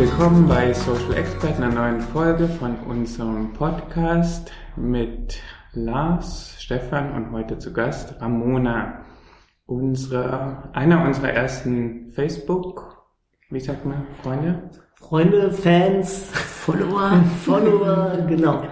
willkommen 0.00 0.48
bei 0.48 0.72
Social 0.72 1.12
Expert, 1.12 1.58
einer 1.58 1.68
neuen 1.68 2.00
Folge 2.00 2.48
von 2.48 2.74
unserem 2.88 3.52
Podcast 3.52 4.50
mit 4.74 5.38
Lars, 5.74 6.56
Stefan 6.58 7.12
und 7.12 7.32
heute 7.32 7.58
zu 7.58 7.70
Gast 7.70 8.18
Ramona. 8.18 9.04
Unsere, 9.66 10.70
einer 10.72 11.04
unserer 11.04 11.32
ersten 11.34 12.08
Facebook, 12.12 13.04
wie 13.50 13.60
sagt 13.60 13.84
man, 13.84 14.06
Freunde? 14.22 14.70
Freunde, 14.94 15.52
Fans, 15.52 16.30
Follower, 16.32 17.22
Follower, 17.44 18.24
genau. 18.26 18.62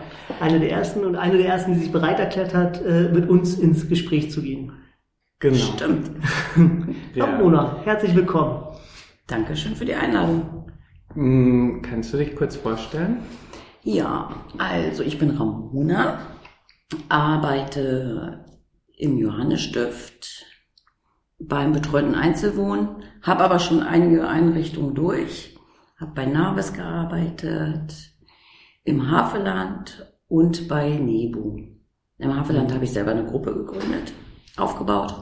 Eine 0.40 0.60
der 0.60 0.70
ersten 0.70 1.04
und 1.04 1.16
eine 1.16 1.36
der 1.36 1.48
ersten, 1.48 1.74
die 1.74 1.80
sich 1.80 1.92
bereit 1.92 2.20
erklärt 2.20 2.54
hat, 2.54 2.82
äh, 2.86 3.10
mit 3.12 3.28
uns 3.28 3.58
ins 3.58 3.86
Gespräch 3.86 4.30
zu 4.30 4.40
gehen. 4.40 4.72
Genau. 5.40 5.56
Stimmt. 5.56 6.10
Ja. 7.14 7.26
Ramona, 7.26 7.82
herzlich 7.84 8.14
willkommen. 8.14 8.62
Dankeschön 9.26 9.76
für 9.76 9.84
die 9.84 9.94
Einladung. 9.94 10.68
Hm, 11.18 11.82
Kannst 11.82 12.12
du 12.12 12.16
dich 12.16 12.36
kurz 12.36 12.54
vorstellen? 12.54 13.24
Ja, 13.82 14.36
also 14.56 15.02
ich 15.02 15.18
bin 15.18 15.30
Ramona, 15.30 16.20
arbeite 17.08 18.44
im 18.96 19.18
Johannesstift 19.18 20.46
beim 21.40 21.72
betreuten 21.72 22.14
Einzelwohnen, 22.14 23.02
habe 23.22 23.42
aber 23.42 23.58
schon 23.58 23.82
einige 23.82 24.28
Einrichtungen 24.28 24.94
durch, 24.94 25.56
habe 25.98 26.12
bei 26.14 26.24
Navis 26.24 26.72
gearbeitet, 26.72 28.12
im 28.84 29.10
Havelland 29.10 30.14
und 30.28 30.68
bei 30.68 30.90
Nebu. 30.98 31.58
Im 32.18 32.36
Havelland 32.36 32.72
habe 32.72 32.84
ich 32.84 32.92
selber 32.92 33.10
eine 33.10 33.26
Gruppe 33.26 33.54
gegründet, 33.54 34.12
aufgebaut. 34.56 35.16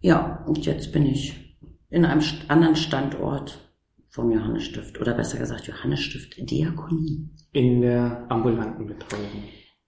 Ja, 0.00 0.42
und 0.46 0.64
jetzt 0.64 0.92
bin 0.92 1.04
ich 1.04 1.58
in 1.90 2.06
einem 2.06 2.22
anderen 2.48 2.76
Standort 2.76 3.69
vom 4.10 4.30
Johannesstift 4.30 5.00
oder 5.00 5.14
besser 5.14 5.38
gesagt 5.38 5.66
Johannesstift 5.66 6.50
Diakonie. 6.50 7.28
In 7.52 7.80
der 7.80 8.26
ambulanten 8.28 8.86
Betreuung. 8.86 9.22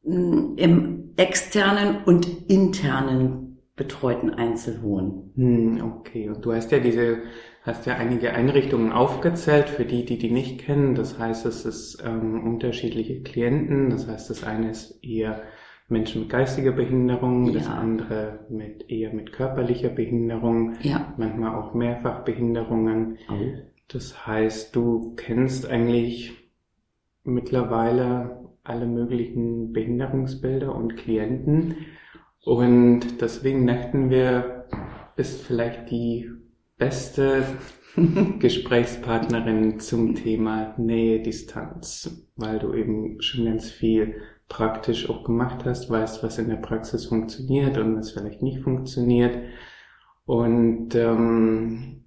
Mm, 0.05 0.57
Im 0.57 1.11
externen 1.17 1.99
und 2.07 2.27
internen 2.49 3.59
betreuten 3.77 4.31
Einzelwohnen. 4.31 5.33
Hm, 5.35 5.83
okay. 5.83 6.29
Und 6.29 6.45
du 6.45 6.53
hast 6.53 6.71
ja 6.73 6.79
diese, 6.79 7.19
hast 7.63 7.87
ja 7.87 7.97
einige 7.97 8.33
Einrichtungen 8.35 8.93
aufgezählt 8.93 9.69
für 9.69 9.85
die, 9.85 10.05
die 10.05 10.19
die 10.19 10.31
nicht 10.31 10.61
kennen. 10.61 10.95
Das 10.95 11.19
heißt, 11.19 11.47
es 11.47 11.65
ist 11.65 12.03
ähm, 12.07 12.45
unterschiedliche 12.47 13.23
Klienten. 13.23 13.91
Das 13.91 14.07
heißt, 14.07 14.31
das 14.31 14.45
eine 14.45 14.71
ist 14.71 15.03
eher 15.05 15.43
Menschen 15.89 16.23
mit 16.23 16.31
geistiger 16.31 16.73
Behinderung, 16.73 17.53
das 17.53 17.67
Ja. 17.67 17.75
andere 17.75 18.47
mit 18.51 18.89
eher 18.91 19.13
mit 19.13 19.33
körperlicher 19.33 19.91
Behinderung, 19.91 20.75
Ja. 20.83 21.13
manchmal 21.19 21.55
auch 21.55 21.75
Mehrfachbehinderungen. 21.75 23.19
Oh. 23.31 23.35
Das 23.93 24.27
heißt, 24.27 24.75
du 24.75 25.15
kennst 25.17 25.67
eigentlich 25.67 26.33
mittlerweile 27.25 28.49
alle 28.65 28.87
möglichen 28.87 29.73
Behinderungsbilder 29.73 30.75
und 30.75 30.97
Klienten. 30.97 31.77
Und 32.45 33.21
deswegen 33.21 33.67
dachten 33.67 34.11
wir, 34.11 34.67
bist 35.17 35.43
vielleicht 35.43 35.91
die 35.91 36.31
beste 36.79 37.45
Gesprächspartnerin 38.39 39.79
zum 39.79 40.15
Thema 40.15 40.75
Nähe, 40.79 41.23
Distanz, 41.23 42.27
weil 42.37 42.59
du 42.59 42.73
eben 42.73 43.21
schon 43.21 43.45
ganz 43.45 43.71
viel 43.71 44.15
praktisch 44.49 45.09
auch 45.09 45.25
gemacht 45.25 45.65
hast, 45.65 45.91
weißt, 45.91 46.23
was 46.23 46.39
in 46.39 46.49
der 46.49 46.57
Praxis 46.57 47.07
funktioniert 47.07 47.79
und 47.79 47.97
was 47.97 48.13
vielleicht 48.13 48.43
nicht 48.43 48.61
funktioniert. 48.63 49.37
Und 50.25 50.95
ähm, 50.95 52.02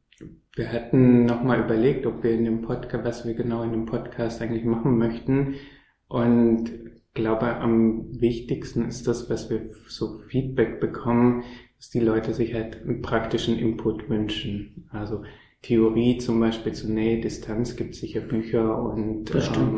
wir 0.56 0.72
hatten 0.72 1.25
nochmal 1.25 1.59
überlegt, 1.59 2.06
ob 2.06 2.23
wir 2.23 2.31
in 2.31 2.45
dem 2.45 2.61
Podcast, 2.61 3.06
was 3.06 3.25
wir 3.25 3.34
genau 3.34 3.63
in 3.63 3.72
dem 3.72 3.85
Podcast 3.85 4.41
eigentlich 4.41 4.63
machen 4.63 4.97
möchten. 4.97 5.56
Und 6.07 6.72
glaube, 7.13 7.56
am 7.56 8.22
wichtigsten 8.22 8.85
ist 8.85 9.07
das, 9.07 9.29
was 9.29 9.50
wir 9.50 9.69
so 9.88 10.19
Feedback 10.19 10.79
bekommen, 10.79 11.44
dass 11.78 11.90
die 11.90 12.00
Leute 12.00 12.34
sich 12.34 12.53
halt 12.53 12.81
einen 12.84 13.02
praktischen 13.02 13.57
Input 13.57 14.09
wünschen. 14.09 14.88
Also 14.91 15.24
Theorie 15.62 16.18
zum 16.19 16.40
Beispiel 16.40 16.74
zu 16.74 16.91
Nähe, 16.91 17.19
Distanz 17.19 17.75
gibt 17.75 17.96
sicher 17.96 18.22
Bücher 18.22 18.81
und 18.81 19.34
ähm, 19.34 19.75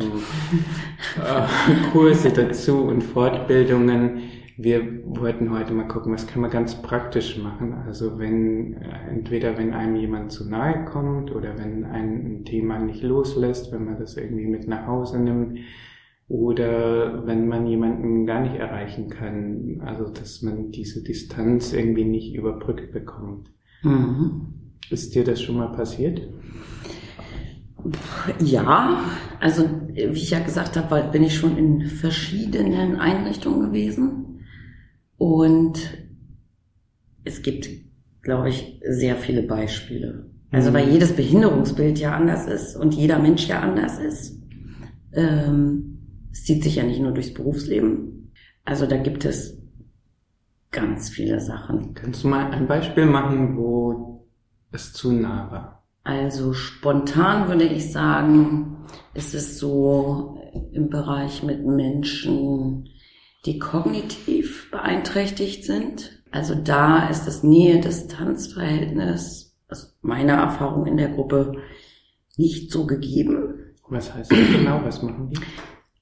äh, 1.16 1.90
Kurse 1.92 2.30
dazu 2.30 2.82
und 2.82 3.02
Fortbildungen. 3.02 4.20
Wir 4.60 5.04
wollten 5.04 5.52
heute 5.52 5.72
mal 5.72 5.86
gucken, 5.86 6.12
was 6.12 6.26
kann 6.26 6.42
man 6.42 6.50
ganz 6.50 6.82
praktisch 6.82 7.38
machen. 7.38 7.74
Also 7.86 8.18
wenn, 8.18 8.72
äh, 8.72 9.08
entweder 9.08 9.56
wenn 9.56 9.72
einem 9.72 9.94
jemand 9.94 10.32
zu 10.32 10.48
nahe 10.50 10.84
kommt 10.84 11.32
oder 11.32 11.56
wenn 11.56 11.84
ein 11.84 12.44
Thema 12.44 12.80
nicht 12.80 13.04
loslässt, 13.04 13.70
wenn 13.70 13.84
man 13.84 14.00
das 14.00 14.16
irgendwie 14.16 14.46
mit 14.46 14.66
nach 14.66 14.84
Hause 14.88 15.20
nimmt 15.20 15.60
oder 16.26 17.24
wenn 17.24 17.46
man 17.46 17.68
jemanden 17.68 18.26
gar 18.26 18.40
nicht 18.40 18.56
erreichen 18.56 19.08
kann. 19.08 19.80
Also 19.86 20.08
dass 20.08 20.42
man 20.42 20.72
diese 20.72 21.04
Distanz 21.04 21.72
irgendwie 21.72 22.04
nicht 22.04 22.34
überbrückt 22.34 22.90
bekommt. 22.90 23.46
Mhm. 23.84 24.54
Ist 24.90 25.14
dir 25.14 25.22
das 25.22 25.40
schon 25.40 25.58
mal 25.58 25.70
passiert? 25.70 26.20
Ja, 28.40 29.04
also 29.38 29.70
wie 29.94 30.10
ich 30.14 30.30
ja 30.30 30.40
gesagt 30.40 30.76
habe, 30.76 31.10
bin 31.12 31.22
ich 31.22 31.36
schon 31.36 31.56
in 31.56 31.82
verschiedenen 31.86 32.96
Einrichtungen 32.96 33.60
gewesen. 33.60 34.24
Und 35.18 35.78
es 37.24 37.42
gibt, 37.42 37.68
glaube 38.22 38.48
ich, 38.48 38.80
sehr 38.88 39.16
viele 39.16 39.42
Beispiele. 39.42 40.30
Also 40.50 40.70
Mhm. 40.70 40.74
weil 40.74 40.88
jedes 40.90 41.14
Behinderungsbild 41.14 41.98
ja 41.98 42.16
anders 42.16 42.46
ist 42.46 42.76
und 42.76 42.94
jeder 42.94 43.18
Mensch 43.18 43.46
ja 43.48 43.60
anders 43.60 43.98
ist. 43.98 44.40
Ähm, 45.12 45.98
es 46.32 46.44
zieht 46.44 46.62
sich 46.62 46.76
ja 46.76 46.84
nicht 46.84 47.00
nur 47.00 47.12
durchs 47.12 47.34
Berufsleben. 47.34 48.32
Also 48.64 48.86
da 48.86 48.96
gibt 48.96 49.24
es 49.24 49.58
ganz 50.70 51.08
viele 51.10 51.40
Sachen. 51.40 51.94
Kannst 51.94 52.24
du 52.24 52.28
mal 52.28 52.50
ein 52.50 52.66
Beispiel 52.66 53.06
machen, 53.06 53.56
wo 53.56 54.26
es 54.70 54.92
zu 54.92 55.12
nah 55.12 55.50
war? 55.50 55.84
Also 56.04 56.52
spontan 56.54 57.48
würde 57.48 57.64
ich 57.64 57.92
sagen, 57.92 58.76
ist 59.14 59.34
es 59.34 59.58
so 59.58 60.38
im 60.72 60.88
Bereich 60.88 61.42
mit 61.42 61.66
Menschen, 61.66 62.88
die 63.46 63.58
kognitiv 63.58 64.70
beeinträchtigt 64.70 65.64
sind. 65.64 66.22
Also 66.30 66.54
da 66.54 67.08
ist 67.08 67.26
das 67.26 67.42
Nähe-Distanz-Verhältnis 67.42 69.56
aus 69.68 69.98
meiner 70.02 70.34
Erfahrung 70.34 70.86
in 70.86 70.96
der 70.96 71.08
Gruppe 71.08 71.54
nicht 72.36 72.70
so 72.70 72.86
gegeben. 72.86 73.54
Was 73.88 74.14
heißt 74.14 74.30
das 74.30 74.38
genau? 74.52 74.80
Was 74.84 75.02
machen 75.02 75.30
die? 75.30 75.40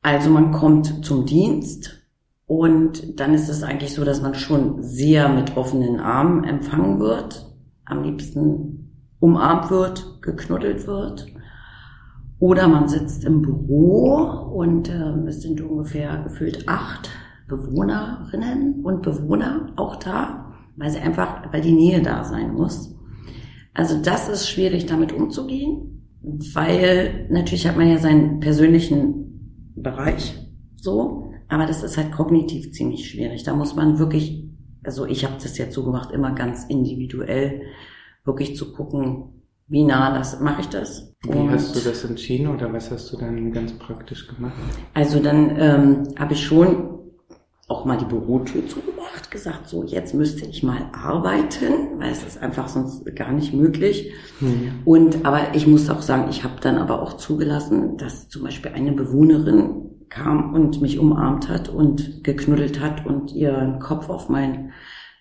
Also 0.03 0.31
man 0.31 0.53
kommt 0.53 1.05
zum 1.05 1.27
Dienst 1.27 2.03
und 2.47 3.19
dann 3.21 3.35
ist 3.35 3.49
es 3.49 3.63
eigentlich 3.63 3.95
so, 3.95 4.05
dass 4.05 4.23
man 4.23 4.35
schon 4.35 4.83
sehr 4.83 5.29
mit 5.29 5.57
offenen 5.57 6.01
Armen 6.01 6.45
empfangen 6.45 7.01
wird, 7.01 7.47
am 7.85 8.03
liebsten 8.03 9.15
umarmt 9.19 9.71
wird, 9.71 10.23
geknuddelt 10.23 10.87
wird. 10.87 11.27
Oder 12.39 12.69
man 12.69 12.89
sitzt 12.89 13.25
im 13.25 13.43
Büro 13.43 14.53
und 14.55 14.91
ähm, 14.91 15.27
es 15.27 15.41
sind 15.41 15.61
ungefähr 15.61 16.23
gefühlt 16.23 16.69
acht 16.69 17.09
Bewohnerinnen 17.49 18.83
und 18.84 19.03
Bewohner 19.03 19.73
auch 19.77 19.97
da, 19.97 20.53
weil 20.77 20.91
sie 20.91 20.99
einfach, 20.99 21.53
weil 21.53 21.61
die 21.61 21.73
Nähe 21.73 22.03
da 22.03 22.25
sein 22.25 22.53
muss. 22.55 22.95
Also 23.75 24.01
das 24.03 24.29
ist 24.29 24.49
schwierig, 24.49 24.87
damit 24.87 25.12
umzugehen, 25.12 26.09
weil 26.55 27.27
natürlich 27.31 27.67
hat 27.69 27.77
man 27.77 27.89
ja 27.89 27.99
seinen 27.99 28.41
persönlichen 28.41 29.73
Bereich 29.77 30.35
so, 30.75 31.31
aber 31.49 31.67
das 31.67 31.83
ist 31.83 31.97
halt 31.97 32.12
kognitiv 32.12 32.73
ziemlich 32.73 33.09
schwierig. 33.11 33.43
Da 33.45 33.55
muss 33.55 33.77
man 33.77 33.99
wirklich, 33.99 34.49
also 34.83 35.05
ich 35.06 35.25
habe 35.25 35.35
das 35.43 35.59
jetzt 35.59 35.75
so 35.75 35.85
gemacht, 35.85 36.11
immer 36.12 36.32
ganz 36.35 36.65
individuell 36.65 37.62
wirklich 38.25 38.56
zu 38.56 38.73
gucken, 38.73 39.32
wie 39.69 39.85
nah 39.85 40.17
das 40.17 40.41
mache 40.41 40.61
ich 40.62 40.69
das. 40.69 41.15
Wie 41.25 41.31
Und- 41.31 41.50
hast 41.50 41.75
du 41.76 41.81
das 41.81 42.05
entschieden 42.05 42.47
oder 42.49 42.73
was 42.73 42.91
hast 42.91 43.12
du 43.12 43.17
dann 43.17 43.53
ganz 43.53 43.73
praktisch 43.73 44.26
gemacht? 44.29 44.55
also 44.94 45.20
dann 45.20 45.50
ähm, 45.59 46.03
habe 46.19 46.32
ich 46.35 46.44
schon 46.44 46.88
auch 47.69 47.85
mal 47.85 47.99
die 47.99 48.05
Bürotür 48.05 48.67
zugemacht, 48.69 49.31
gesagt, 49.31 49.69
so 49.69 49.83
jetzt 49.83 50.15
müsste 50.15 50.47
ich 50.47 50.63
mal 50.63 50.89
arbeiten, 50.93 51.99
weil 51.99 52.13
es 52.13 52.23
ist 52.25 52.41
einfach 52.41 52.69
sonst 52.69 53.05
gar 53.17 53.33
nicht 53.33 53.53
möglich. 53.53 54.13
Hm. 54.39 54.81
Und 54.85 55.27
aber 55.27 55.55
ich 55.55 55.67
muss 55.67 55.91
auch 55.91 56.03
sagen, 56.03 56.29
ich 56.31 56.45
habe 56.45 56.61
dann 56.61 56.79
aber 56.79 57.03
auch 57.03 57.15
zugelassen, 57.15 57.97
dass 57.97 58.29
zum 58.29 58.45
Beispiel 58.45 58.73
eine 58.73 58.93
Bewohnerin 58.93 59.91
kam 60.09 60.55
und 60.55 60.81
mich 60.81 61.01
umarmt 61.01 61.49
hat 61.49 61.69
und 61.69 62.23
geknuddelt 62.23 62.81
hat 62.81 63.05
und 63.05 63.33
ihren 63.33 63.81
Kopf 63.81 64.09
auf 64.09 64.29
mein 64.29 64.71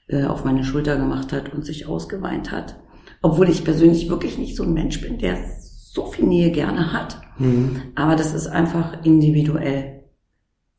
äh, 0.08 0.26
auf 0.26 0.46
meine 0.46 0.64
Schulter 0.64 0.98
gemacht 0.98 1.34
hat 1.34 1.52
und 1.52 1.66
sich 1.66 1.88
ausgeweint 1.88 2.52
hat, 2.52 2.76
obwohl 3.24 3.50
ich 3.50 3.64
persönlich 3.64 4.08
wirklich 4.08 4.38
nicht 4.38 4.56
so 4.56 4.62
ein 4.62 4.74
Mensch 4.74 5.02
bin, 5.02 5.18
der 5.18 5.40
so 5.60 6.06
viel 6.12 6.28
Nähe 6.28 6.52
gerne 6.52 6.94
hat. 6.94 7.20
Hm. 7.38 7.82
Aber 7.96 8.16
das 8.16 8.36
ist 8.36 8.46
einfach 8.46 9.04
individuell 9.04 10.04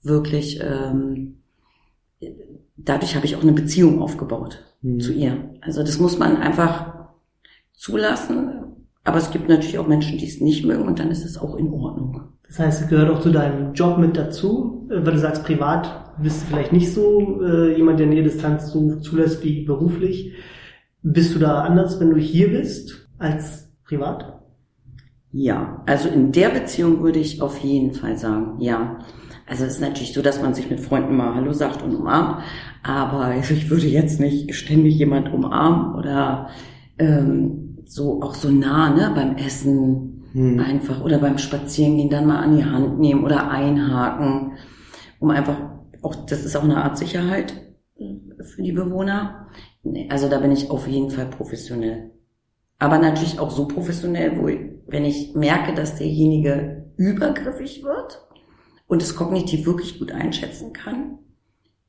wirklich. 0.04 0.60
Ähm, 0.62 1.32
dadurch 2.86 3.14
habe 3.16 3.26
ich 3.26 3.36
auch 3.36 3.42
eine 3.42 3.52
Beziehung 3.52 4.00
aufgebaut 4.00 4.62
Hm. 4.82 5.00
zu 5.00 5.12
ihr. 5.12 5.50
Also 5.60 5.82
das 5.82 5.98
muss 5.98 6.18
man 6.18 6.36
einfach 6.38 6.94
zulassen, 7.74 8.62
Aber 9.04 9.18
es 9.18 9.30
gibt 9.30 9.48
natürlich 9.48 9.78
auch 9.78 9.86
Menschen, 9.86 10.18
die 10.18 10.26
es 10.26 10.40
nicht 10.40 10.64
mögen 10.64 10.82
und 10.82 10.98
dann 10.98 11.12
ist 11.12 11.24
es 11.24 11.38
auch 11.38 11.54
in 11.54 11.70
Ordnung. 11.72 12.22
Das 12.48 12.58
heißt, 12.58 12.82
es 12.82 12.88
gehört 12.88 13.08
auch 13.10 13.20
zu 13.20 13.30
deinem 13.30 13.72
Job 13.72 13.98
mit 13.98 14.16
dazu, 14.16 14.84
weil 14.88 15.12
du 15.12 15.18
sagst, 15.20 15.44
privat 15.44 16.12
bist 16.20 16.42
du 16.42 16.46
vielleicht 16.46 16.72
nicht 16.72 16.92
so 16.92 17.40
äh, 17.40 17.76
jemand, 17.76 18.00
der 18.00 18.08
Nähdistanz 18.08 18.72
so 18.72 18.96
zulässt 18.96 19.44
wie 19.44 19.64
beruflich. 19.64 20.32
Bist 21.02 21.34
du 21.36 21.38
da 21.38 21.60
anders, 21.62 22.00
wenn 22.00 22.10
du 22.10 22.16
hier 22.16 22.50
bist, 22.50 23.08
als 23.18 23.70
privat? 23.84 24.40
Ja, 25.30 25.82
also 25.86 26.08
in 26.08 26.32
der 26.32 26.48
Beziehung 26.48 27.02
würde 27.04 27.20
ich 27.20 27.40
auf 27.42 27.58
jeden 27.58 27.94
Fall 27.94 28.16
sagen, 28.16 28.60
ja. 28.60 28.98
Also 29.46 29.64
es 29.64 29.74
ist 29.74 29.80
natürlich 29.80 30.12
so, 30.12 30.22
dass 30.22 30.42
man 30.42 30.54
sich 30.54 30.68
mit 30.68 30.80
Freunden 30.80 31.16
mal 31.16 31.34
Hallo 31.34 31.52
sagt 31.52 31.82
und 31.82 31.94
umarmt, 31.94 32.42
aber 32.82 33.34
ich 33.50 33.70
würde 33.70 33.86
jetzt 33.86 34.20
nicht 34.20 34.54
ständig 34.54 34.96
jemand 34.96 35.32
umarmen 35.32 35.94
oder 35.94 36.50
ähm, 36.98 37.78
so 37.84 38.20
auch 38.22 38.34
so 38.34 38.50
nah, 38.50 38.90
ne, 38.90 39.12
beim 39.14 39.36
Essen 39.36 40.24
hm. 40.32 40.58
einfach 40.58 41.02
oder 41.02 41.18
beim 41.18 41.38
Spazierengehen 41.38 42.10
dann 42.10 42.26
mal 42.26 42.40
an 42.40 42.56
die 42.56 42.64
Hand 42.64 42.98
nehmen 42.98 43.24
oder 43.24 43.50
einhaken, 43.50 44.52
um 45.20 45.30
einfach 45.30 45.56
auch, 46.02 46.26
das 46.26 46.44
ist 46.44 46.56
auch 46.56 46.64
eine 46.64 46.82
Art 46.82 46.98
Sicherheit 46.98 47.54
für 47.96 48.62
die 48.62 48.72
Bewohner. 48.72 49.48
Also 50.08 50.28
da 50.28 50.38
bin 50.38 50.52
ich 50.52 50.70
auf 50.70 50.86
jeden 50.86 51.10
Fall 51.10 51.26
professionell. 51.26 52.10
Aber 52.78 52.98
natürlich 52.98 53.38
auch 53.38 53.50
so 53.50 53.66
professionell, 53.66 54.38
wo, 54.38 54.48
ich, 54.48 54.60
wenn 54.86 55.04
ich 55.04 55.34
merke, 55.34 55.74
dass 55.74 55.96
derjenige 55.96 56.84
übergriffig 56.96 57.82
wird, 57.82 58.20
und 58.86 59.02
es 59.02 59.16
kognitiv 59.16 59.66
wirklich 59.66 59.98
gut 59.98 60.12
einschätzen 60.12 60.72
kann, 60.72 61.18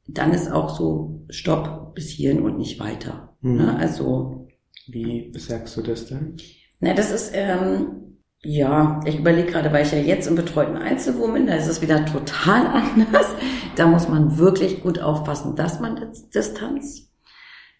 dann 0.07 0.31
ist 0.31 0.51
auch 0.51 0.75
so 0.75 1.25
Stopp 1.29 1.95
bis 1.95 2.09
hierhin 2.09 2.41
und 2.41 2.57
nicht 2.57 2.79
weiter. 2.79 3.35
Mhm. 3.41 3.57
Ne? 3.57 3.75
Also 3.77 4.47
wie 4.87 5.31
sagst 5.35 5.75
du 5.77 5.81
das 5.81 6.07
dann? 6.07 6.37
Na, 6.79 6.93
das 6.93 7.11
ist 7.11 7.31
ähm, 7.33 8.07
ja, 8.43 8.99
ich 9.05 9.19
überlege 9.19 9.51
gerade, 9.51 9.73
weil 9.73 9.85
ich 9.85 9.91
ja 9.91 9.97
jetzt 9.97 10.27
im 10.27 10.35
betreuten 10.35 10.77
Einzelwohn 10.77 11.33
bin, 11.33 11.47
da 11.47 11.55
ist 11.55 11.67
es 11.67 11.81
wieder 11.81 12.05
total 12.05 12.67
anders. 12.67 13.27
Da 13.75 13.87
muss 13.87 14.07
man 14.07 14.37
wirklich 14.37 14.81
gut 14.81 14.99
aufpassen, 14.99 15.55
dass 15.55 15.79
man 15.79 16.11
Distanz 16.33 17.11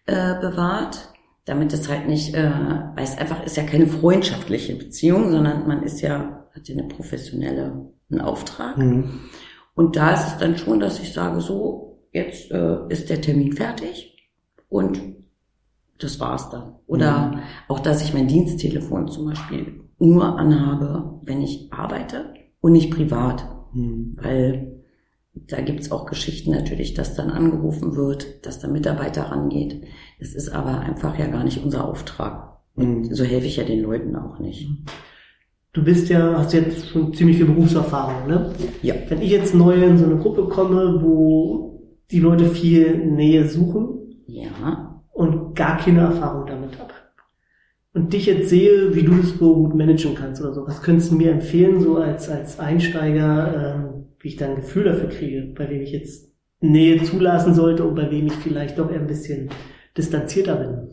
äh, 0.06 0.34
bewahrt, 0.40 1.12
damit 1.44 1.72
es 1.72 1.88
halt 1.88 2.08
nicht, 2.08 2.34
äh, 2.34 2.50
weil 2.94 3.04
es 3.04 3.16
einfach 3.16 3.44
ist 3.44 3.56
ja 3.56 3.62
keine 3.62 3.86
freundschaftliche 3.86 4.74
Beziehung, 4.74 5.30
sondern 5.30 5.66
man 5.66 5.82
ist 5.82 6.00
ja 6.00 6.37
hat 6.58 6.68
ja 6.68 6.76
eine 6.76 6.88
professionelle 6.88 7.88
einen 8.10 8.20
Auftrag. 8.20 8.78
Mhm. 8.78 9.20
Und 9.74 9.96
da 9.96 10.12
ist 10.12 10.26
es 10.26 10.38
dann 10.38 10.56
schon, 10.56 10.80
dass 10.80 11.00
ich 11.00 11.12
sage, 11.12 11.40
so, 11.40 12.00
jetzt 12.12 12.50
äh, 12.50 12.78
ist 12.88 13.10
der 13.10 13.20
Termin 13.20 13.52
fertig 13.52 14.16
und 14.68 15.00
das 15.98 16.20
war's 16.20 16.50
dann. 16.50 16.76
Oder 16.86 17.28
mhm. 17.28 17.38
auch, 17.68 17.80
dass 17.80 18.02
ich 18.02 18.14
mein 18.14 18.28
Diensttelefon 18.28 19.08
zum 19.08 19.26
Beispiel 19.26 19.80
nur 19.98 20.38
anhabe, 20.38 21.20
wenn 21.22 21.42
ich 21.42 21.72
arbeite 21.72 22.34
und 22.60 22.72
nicht 22.72 22.90
privat. 22.90 23.46
Mhm. 23.72 24.16
Weil 24.20 24.82
da 25.34 25.60
gibt's 25.60 25.92
auch 25.92 26.06
Geschichten 26.06 26.50
natürlich, 26.50 26.94
dass 26.94 27.14
dann 27.14 27.30
angerufen 27.30 27.94
wird, 27.94 28.46
dass 28.46 28.58
der 28.58 28.70
Mitarbeiter 28.70 29.24
rangeht. 29.24 29.84
Das 30.18 30.34
ist 30.34 30.48
aber 30.48 30.80
einfach 30.80 31.18
ja 31.18 31.26
gar 31.26 31.44
nicht 31.44 31.62
unser 31.62 31.86
Auftrag. 31.86 32.58
Und 32.74 33.08
mhm. 33.08 33.14
so 33.14 33.24
helfe 33.24 33.46
ich 33.46 33.56
ja 33.56 33.64
den 33.64 33.82
Leuten 33.82 34.16
auch 34.16 34.38
nicht. 34.38 34.68
Du 35.72 35.84
bist 35.84 36.08
ja, 36.08 36.38
hast 36.38 36.54
jetzt 36.54 36.88
schon 36.88 37.12
ziemlich 37.12 37.36
viel 37.36 37.46
Berufserfahrung, 37.46 38.26
ne? 38.26 38.52
Ja. 38.82 38.94
Wenn 39.08 39.20
ich 39.20 39.30
jetzt 39.30 39.54
neu 39.54 39.74
in 39.74 39.98
so 39.98 40.06
eine 40.06 40.16
Gruppe 40.16 40.48
komme, 40.48 41.00
wo 41.02 41.68
die 42.10 42.20
Leute 42.20 42.46
viel 42.46 42.96
Nähe 42.96 43.46
suchen. 43.48 44.22
Ja. 44.26 45.02
Und 45.12 45.54
gar 45.54 45.78
keine 45.78 46.00
Erfahrung 46.00 46.46
damit 46.46 46.78
habe. 46.78 46.94
Und 47.92 48.12
dich 48.12 48.26
jetzt 48.26 48.48
sehe, 48.48 48.94
wie 48.94 49.02
du 49.02 49.18
es 49.20 49.38
so 49.38 49.54
gut 49.54 49.74
managen 49.74 50.14
kannst 50.14 50.40
oder 50.40 50.52
so. 50.52 50.66
Was 50.66 50.82
könntest 50.82 51.10
du 51.10 51.16
mir 51.16 51.32
empfehlen, 51.32 51.80
so 51.80 51.96
als, 51.96 52.28
als 52.28 52.60
Einsteiger, 52.60 53.76
ähm, 53.76 54.04
wie 54.20 54.28
ich 54.28 54.36
da 54.36 54.46
ein 54.46 54.56
Gefühl 54.56 54.84
dafür 54.84 55.08
kriege, 55.08 55.52
bei 55.56 55.68
wem 55.68 55.82
ich 55.82 55.92
jetzt 55.92 56.32
Nähe 56.60 57.02
zulassen 57.02 57.54
sollte 57.54 57.84
und 57.84 57.94
bei 57.94 58.10
wem 58.10 58.26
ich 58.26 58.34
vielleicht 58.34 58.78
doch 58.78 58.90
eher 58.90 59.00
ein 59.00 59.06
bisschen 59.06 59.48
distanzierter 59.96 60.56
bin? 60.56 60.88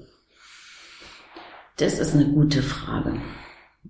Das 1.77 1.99
ist 1.99 2.15
eine 2.15 2.25
gute 2.25 2.61
Frage. 2.61 3.13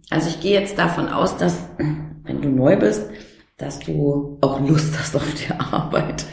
Also 0.10 0.30
ich 0.30 0.40
gehe 0.40 0.60
jetzt 0.60 0.78
davon 0.78 1.08
aus, 1.08 1.38
dass, 1.38 1.58
wenn 1.78 2.42
du 2.42 2.50
neu 2.50 2.78
bist, 2.78 3.10
dass 3.58 3.80
du 3.80 4.38
auch 4.42 4.60
Lust 4.60 4.98
hast 5.00 5.16
auf 5.16 5.34
die 5.34 5.54
Arbeit. 5.54 6.26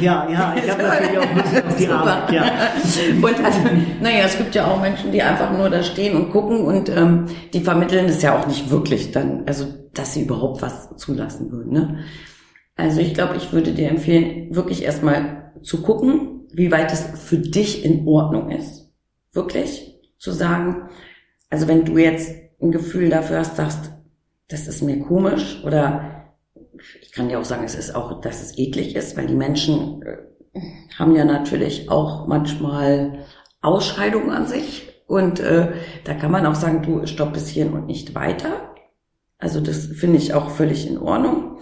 Ja, 0.00 0.28
ja, 0.30 0.54
ich 0.56 0.70
habe 0.70 0.82
natürlich 0.82 1.18
auch 1.18 1.34
Lust 1.34 1.64
auf 1.64 1.76
die. 1.76 1.88
Arbeit, 1.88 2.32
ja. 2.32 2.44
Und 3.22 3.44
also, 3.44 3.60
naja, 4.02 4.24
es 4.26 4.36
gibt 4.36 4.54
ja 4.54 4.66
auch 4.66 4.80
Menschen, 4.80 5.10
die 5.10 5.22
einfach 5.22 5.56
nur 5.56 5.70
da 5.70 5.82
stehen 5.82 6.16
und 6.16 6.30
gucken 6.30 6.60
und 6.60 6.88
ähm, 6.90 7.26
die 7.52 7.60
vermitteln 7.60 8.06
es 8.06 8.22
ja 8.22 8.38
auch 8.38 8.46
nicht 8.46 8.70
wirklich 8.70 9.10
dann, 9.12 9.44
also 9.46 9.66
dass 9.94 10.14
sie 10.14 10.22
überhaupt 10.22 10.62
was 10.62 10.96
zulassen 10.96 11.50
würden. 11.50 11.72
Ne? 11.72 11.98
Also 12.76 13.00
ich 13.00 13.14
glaube, 13.14 13.36
ich 13.36 13.52
würde 13.52 13.72
dir 13.72 13.88
empfehlen, 13.88 14.54
wirklich 14.54 14.84
erstmal 14.84 15.52
zu 15.62 15.82
gucken, 15.82 16.46
wie 16.52 16.70
weit 16.70 16.92
es 16.92 17.02
für 17.02 17.38
dich 17.38 17.84
in 17.84 18.06
Ordnung 18.06 18.50
ist. 18.50 18.90
Wirklich 19.32 19.98
zu 20.18 20.32
sagen, 20.32 20.88
also 21.48 21.68
wenn 21.68 21.84
du 21.84 21.98
jetzt 21.98 22.34
ein 22.62 22.72
Gefühl 22.72 23.10
dafür 23.10 23.38
hast, 23.38 23.56
sagst, 23.56 23.92
das 24.48 24.66
ist 24.66 24.82
mir 24.82 25.00
komisch 25.00 25.62
oder 25.64 26.26
ich 27.02 27.12
kann 27.12 27.28
dir 27.28 27.38
auch 27.38 27.44
sagen, 27.44 27.64
es 27.64 27.74
ist 27.74 27.94
auch, 27.94 28.20
dass 28.20 28.42
es 28.42 28.58
eklig 28.58 28.96
ist, 28.96 29.16
weil 29.16 29.26
die 29.26 29.34
Menschen 29.34 30.02
äh, 30.02 30.16
haben 30.98 31.14
ja 31.14 31.24
natürlich 31.24 31.90
auch 31.90 32.26
manchmal 32.26 33.24
Ausscheidungen 33.60 34.30
an 34.30 34.46
sich 34.46 34.90
und 35.06 35.40
äh, 35.40 35.72
da 36.04 36.14
kann 36.14 36.30
man 36.30 36.46
auch 36.46 36.54
sagen, 36.54 36.82
du 36.82 37.06
stopp 37.06 37.32
bis 37.32 37.48
hierhin 37.48 37.72
und 37.72 37.86
nicht 37.86 38.14
weiter. 38.14 38.74
Also 39.38 39.60
das 39.60 39.86
finde 39.86 40.18
ich 40.18 40.34
auch 40.34 40.50
völlig 40.50 40.88
in 40.88 40.98
Ordnung. 40.98 41.58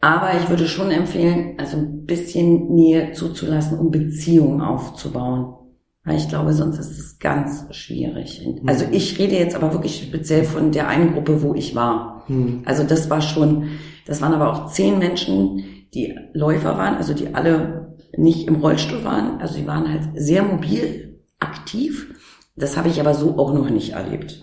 Aber 0.00 0.30
ich 0.34 0.48
würde 0.48 0.66
schon 0.66 0.90
empfehlen, 0.90 1.56
also 1.58 1.76
ein 1.76 2.06
bisschen 2.06 2.74
Nähe 2.74 3.12
zuzulassen, 3.12 3.78
um 3.78 3.90
Beziehungen 3.90 4.62
aufzubauen. 4.62 5.59
Weil 6.04 6.16
ich 6.16 6.28
glaube, 6.28 6.54
sonst 6.54 6.78
ist 6.78 6.98
es 6.98 7.18
ganz 7.18 7.66
schwierig. 7.72 8.42
Mhm. 8.44 8.68
Also 8.68 8.86
ich 8.90 9.18
rede 9.18 9.36
jetzt 9.36 9.54
aber 9.54 9.72
wirklich 9.72 10.02
speziell 10.02 10.44
von 10.44 10.72
der 10.72 10.88
einen 10.88 11.12
Gruppe, 11.12 11.42
wo 11.42 11.54
ich 11.54 11.74
war. 11.74 12.24
Mhm. 12.28 12.62
Also 12.64 12.84
das 12.84 13.10
war 13.10 13.20
schon, 13.20 13.68
das 14.06 14.22
waren 14.22 14.32
aber 14.32 14.50
auch 14.50 14.70
zehn 14.70 14.98
Menschen, 14.98 15.64
die 15.92 16.16
Läufer 16.32 16.78
waren, 16.78 16.96
also 16.96 17.12
die 17.12 17.34
alle 17.34 17.96
nicht 18.16 18.48
im 18.48 18.56
Rollstuhl 18.56 19.04
waren. 19.04 19.40
Also 19.40 19.58
die 19.58 19.66
waren 19.66 19.88
halt 19.88 20.08
sehr 20.14 20.42
mobil, 20.42 21.20
aktiv. 21.38 22.14
Das 22.56 22.76
habe 22.76 22.88
ich 22.88 23.00
aber 23.00 23.14
so 23.14 23.38
auch 23.38 23.52
noch 23.52 23.68
nicht 23.68 23.92
erlebt. 23.92 24.42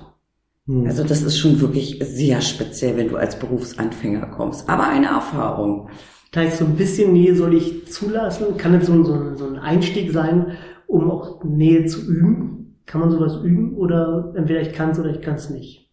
Mhm. 0.67 0.85
Also 0.85 1.03
das 1.03 1.23
ist 1.23 1.39
schon 1.39 1.59
wirklich 1.59 1.99
sehr 2.03 2.41
speziell, 2.41 2.97
wenn 2.97 3.09
du 3.09 3.17
als 3.17 3.39
Berufsanfänger 3.39 4.27
kommst. 4.27 4.69
Aber 4.69 4.87
eine 4.87 5.07
Erfahrung. 5.07 5.89
Das 6.31 6.43
heißt, 6.43 6.57
so 6.57 6.65
ein 6.65 6.75
bisschen 6.75 7.13
Nähe 7.13 7.35
soll 7.35 7.55
ich 7.55 7.87
zulassen? 7.91 8.57
Kann 8.57 8.73
das 8.73 8.85
so, 8.85 9.03
so, 9.03 9.35
so 9.35 9.47
ein 9.47 9.57
Einstieg 9.57 10.11
sein, 10.11 10.57
um 10.87 11.11
auch 11.11 11.43
Nähe 11.43 11.85
zu 11.85 12.01
üben? 12.01 12.81
Kann 12.85 13.01
man 13.01 13.11
sowas 13.11 13.35
üben 13.43 13.75
oder 13.75 14.33
entweder 14.35 14.61
ich 14.61 14.73
kann 14.73 14.91
es 14.91 14.99
oder 14.99 15.11
ich 15.11 15.21
kann 15.21 15.35
es 15.35 15.49
nicht? 15.49 15.91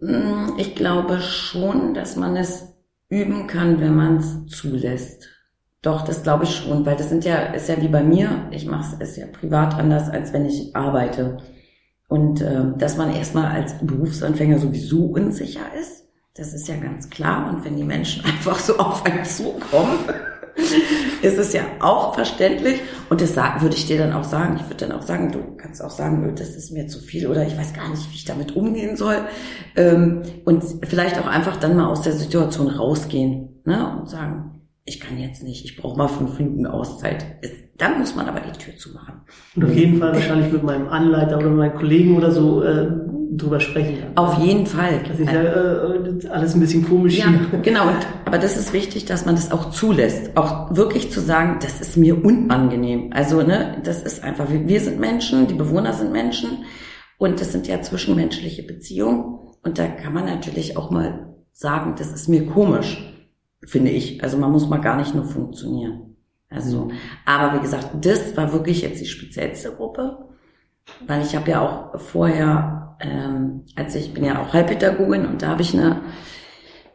Mm, 0.00 0.58
ich 0.58 0.74
glaube 0.74 1.20
schon, 1.20 1.94
dass 1.94 2.16
man 2.16 2.36
es 2.36 2.74
üben 3.08 3.46
kann, 3.46 3.80
wenn 3.80 3.94
man 3.94 4.16
es 4.18 4.46
zulässt. 4.46 5.28
Doch, 5.82 6.02
das 6.02 6.22
glaube 6.22 6.44
ich 6.44 6.56
schon, 6.56 6.86
weil 6.86 6.96
das 6.96 7.10
sind 7.10 7.24
ja, 7.24 7.52
ist 7.52 7.68
ja 7.68 7.80
wie 7.80 7.88
bei 7.88 8.02
mir, 8.02 8.48
ich 8.50 8.66
mache 8.66 8.96
es 9.00 9.16
ja 9.16 9.26
privat 9.26 9.74
anders, 9.74 10.08
als 10.08 10.32
wenn 10.32 10.46
ich 10.46 10.74
arbeite. 10.74 11.38
Und 12.08 12.40
äh, 12.40 12.76
dass 12.78 12.96
man 12.96 13.14
erstmal 13.14 13.50
als 13.50 13.74
Berufsanfänger 13.82 14.58
sowieso 14.58 15.06
unsicher 15.06 15.74
ist, 15.78 16.04
das 16.36 16.52
ist 16.52 16.68
ja 16.68 16.76
ganz 16.76 17.10
klar. 17.10 17.50
Und 17.50 17.64
wenn 17.64 17.76
die 17.76 17.84
Menschen 17.84 18.24
einfach 18.26 18.58
so 18.58 18.76
auf 18.78 19.04
einen 19.04 19.24
zukommen, 19.24 19.98
ist 21.22 21.38
es 21.38 21.52
ja 21.52 21.62
auch 21.80 22.14
verständlich. 22.14 22.80
Und 23.10 23.20
das 23.20 23.36
würde 23.36 23.76
ich 23.76 23.86
dir 23.86 23.98
dann 23.98 24.12
auch 24.12 24.24
sagen. 24.24 24.56
Ich 24.56 24.64
würde 24.64 24.86
dann 24.86 24.92
auch 24.92 25.02
sagen, 25.02 25.32
du 25.32 25.56
kannst 25.56 25.82
auch 25.82 25.90
sagen, 25.90 26.34
das 26.36 26.54
ist 26.54 26.72
mir 26.72 26.86
zu 26.86 27.00
viel 27.00 27.26
oder 27.26 27.46
ich 27.46 27.56
weiß 27.56 27.74
gar 27.74 27.88
nicht, 27.88 28.10
wie 28.10 28.14
ich 28.14 28.24
damit 28.24 28.56
umgehen 28.56 28.96
soll. 28.96 29.16
Ähm, 29.76 30.22
und 30.44 30.64
vielleicht 30.82 31.18
auch 31.18 31.26
einfach 31.26 31.56
dann 31.56 31.76
mal 31.76 31.86
aus 31.86 32.02
der 32.02 32.12
Situation 32.12 32.68
rausgehen 32.68 33.60
ne? 33.64 33.98
und 33.98 34.08
sagen, 34.08 34.62
ich 34.84 35.00
kann 35.00 35.18
jetzt 35.18 35.42
nicht, 35.42 35.64
ich 35.64 35.76
brauche 35.76 35.96
mal 35.96 36.08
fünf 36.08 36.38
Minuten 36.38 36.66
Auszeit. 36.66 37.24
Dann 37.78 37.98
muss 37.98 38.14
man 38.14 38.28
aber 38.28 38.40
die 38.40 38.58
Tür 38.58 38.76
zumachen. 38.76 39.22
Und 39.56 39.64
auf 39.64 39.74
jeden 39.74 39.98
Fall 39.98 40.12
wahrscheinlich 40.12 40.52
mit 40.52 40.62
meinem 40.62 40.88
Anleiter 40.88 41.38
oder 41.38 41.50
meinen 41.50 41.74
Kollegen 41.74 42.16
oder 42.16 42.30
so 42.30 42.62
äh, 42.62 42.88
drüber 43.36 43.60
sprechen 43.60 44.00
kann. 44.00 44.16
Auf 44.16 44.38
jeden 44.38 44.66
Fall. 44.66 45.00
Das 45.06 45.18
ist 45.18 45.30
ja 45.30 45.42
äh, 45.42 46.28
alles 46.28 46.54
ein 46.54 46.60
bisschen 46.60 46.86
komisch. 46.88 47.18
Ja, 47.18 47.26
hier. 47.28 47.60
genau. 47.60 47.88
Und, 47.88 48.06
aber 48.24 48.38
das 48.38 48.56
ist 48.56 48.72
wichtig, 48.72 49.04
dass 49.04 49.26
man 49.26 49.34
das 49.34 49.52
auch 49.52 49.70
zulässt. 49.70 50.36
Auch 50.36 50.74
wirklich 50.74 51.10
zu 51.10 51.20
sagen, 51.20 51.58
das 51.60 51.80
ist 51.80 51.96
mir 51.96 52.24
unangenehm. 52.24 53.10
Also, 53.12 53.42
ne, 53.42 53.80
das 53.84 54.02
ist 54.02 54.22
einfach, 54.22 54.46
wir 54.48 54.80
sind 54.80 55.00
Menschen, 55.00 55.46
die 55.46 55.54
Bewohner 55.54 55.92
sind 55.92 56.12
Menschen. 56.12 56.64
Und 57.18 57.40
das 57.40 57.52
sind 57.52 57.66
ja 57.68 57.80
zwischenmenschliche 57.80 58.62
Beziehungen. 58.62 59.38
Und 59.62 59.78
da 59.78 59.86
kann 59.86 60.12
man 60.12 60.26
natürlich 60.26 60.76
auch 60.76 60.90
mal 60.90 61.34
sagen, 61.52 61.94
das 61.96 62.12
ist 62.12 62.28
mir 62.28 62.46
komisch, 62.46 63.02
finde 63.64 63.90
ich. 63.90 64.22
Also 64.22 64.36
man 64.36 64.50
muss 64.50 64.68
mal 64.68 64.80
gar 64.80 64.96
nicht 64.96 65.14
nur 65.14 65.24
funktionieren. 65.24 66.16
Also, 66.50 66.86
mhm. 66.86 66.92
aber 67.24 67.56
wie 67.56 67.62
gesagt, 67.62 67.88
das 68.04 68.36
war 68.36 68.52
wirklich 68.52 68.82
jetzt 68.82 69.00
die 69.00 69.06
speziellste 69.06 69.72
Gruppe. 69.72 70.28
Weil 71.06 71.22
ich 71.22 71.34
habe 71.34 71.50
ja 71.50 71.60
auch 71.60 71.98
vorher, 72.00 72.96
ähm, 73.00 73.62
als 73.76 73.94
ich 73.94 74.14
bin 74.14 74.24
ja 74.24 74.42
auch 74.42 74.52
Heilpädagogin 74.52 75.26
und 75.26 75.42
da 75.42 75.48
habe 75.48 75.62
ich 75.62 75.74
eine 75.74 76.02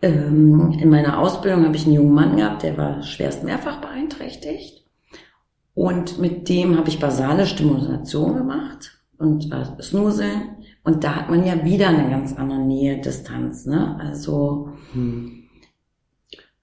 ähm, 0.01 0.77
in 0.79 0.89
meiner 0.89 1.19
Ausbildung 1.19 1.65
habe 1.65 1.75
ich 1.75 1.86
einen 1.86 1.96
jungen 1.96 2.13
Mann 2.13 2.38
gehabt, 2.38 2.63
der 2.63 2.77
war 2.77 3.03
schwerst 3.03 3.43
mehrfach 3.43 3.81
beeinträchtigt 3.81 4.86
und 5.74 6.19
mit 6.19 6.48
dem 6.48 6.77
habe 6.77 6.89
ich 6.89 7.00
basale 7.00 7.46
Stimulation 7.46 8.36
gemacht 8.36 9.00
und 9.17 9.51
äh, 9.51 9.81
Snuseln 9.81 10.58
und 10.84 11.03
da 11.03 11.15
hat 11.15 11.29
man 11.29 11.46
ja 11.46 11.65
wieder 11.65 11.89
eine 11.89 12.10
ganz 12.10 12.34
andere 12.34 12.60
Nähe, 12.60 13.01
Distanz, 13.01 13.65
ne? 13.65 13.98
Also 14.00 14.69
hm. 14.93 15.39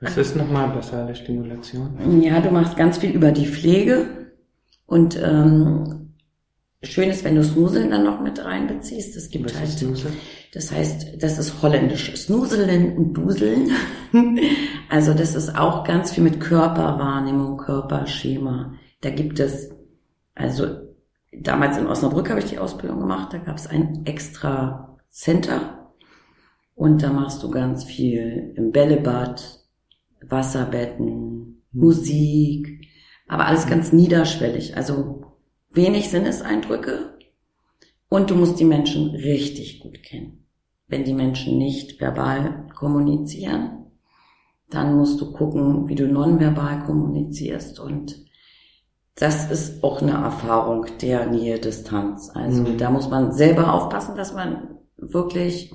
Was 0.01 0.17
ist 0.19 0.37
nochmal 0.37 0.69
basale 0.69 1.15
Stimulation? 1.15 2.21
Ja, 2.23 2.41
du 2.41 2.51
machst 2.51 2.77
ganz 2.77 2.99
viel 2.99 3.11
über 3.11 3.33
die 3.33 3.47
Pflege 3.47 4.07
und 4.85 5.19
ähm, 5.23 6.06
schön 6.87 7.11
ist, 7.11 7.25
wenn 7.25 7.35
du 7.35 7.45
Snuseln 7.45 7.91
dann 7.91 8.05
noch 8.05 8.21
mit 8.21 8.45
reinbeziehst. 8.45 9.17
Es 9.17 9.31
gibt 9.31 9.47
Was 9.47 9.59
halt, 9.59 10.07
das 10.53 10.73
heißt, 10.73 11.23
das 11.23 11.39
ist 11.39 11.63
holländisch. 11.63 12.15
Snuseln 12.17 12.97
und 12.97 13.15
Duseln. 13.15 13.71
also 14.89 15.15
das 15.15 15.35
ist 15.35 15.57
auch 15.57 15.85
ganz 15.85 16.13
viel 16.13 16.25
mit 16.25 16.41
Körperwahrnehmung, 16.41 17.57
Körperschema. 17.57 18.75
Da 19.01 19.11
gibt 19.11 19.41
es, 19.41 19.71
also 20.35 20.67
damals 21.33 21.77
in 21.77 21.87
Osnabrück 21.87 22.31
habe 22.31 22.41
ich 22.41 22.47
die 22.47 22.59
Ausbildung 22.59 23.01
gemacht, 23.01 23.33
da 23.33 23.39
gab 23.39 23.57
es 23.57 23.67
ein 23.67 24.03
extra 24.07 24.97
Center 25.11 25.93
und 26.75 27.03
da 27.03 27.13
machst 27.13 27.43
du 27.43 27.51
ganz 27.51 27.85
viel 27.85 28.53
im 28.57 28.73
Bällebad, 28.73 29.65
Wasserbetten, 30.23 31.07
mhm. 31.07 31.63
Musik, 31.73 32.87
aber 33.29 33.47
alles 33.47 33.67
ganz 33.67 33.93
niederschwellig. 33.93 34.77
Also 34.77 35.26
wenig 35.77 36.11
Sinneseindrücke 36.11 37.17
und 38.09 38.31
du 38.31 38.35
musst 38.35 38.59
die 38.59 38.65
Menschen 38.65 39.11
richtig 39.11 39.81
gut 39.81 40.03
kennen. 40.03 40.47
Wenn 40.89 41.05
die 41.05 41.15
Menschen 41.15 41.59
nicht 41.59 42.01
verbal 42.01 42.69
kommunizieren, 42.75 43.87
dann 44.71 44.97
musst 44.97 45.21
du 45.21 45.33
gucken, 45.33 45.89
wie 45.89 45.95
du 45.95 46.07
nonverbal 46.07 46.85
kommunizierst 46.85 47.79
und 47.79 48.27
das 49.15 49.51
ist 49.51 49.83
auch 49.83 50.03
eine 50.03 50.13
Erfahrung 50.13 50.87
der 51.01 51.27
Nähe-Distanz. 51.27 52.31
Also 52.35 52.63
mhm. 52.63 52.77
da 52.77 52.91
muss 52.91 53.09
man 53.09 53.33
selber 53.33 53.73
aufpassen, 53.73 54.15
dass 54.15 54.35
man 54.35 54.77
wirklich 54.99 55.73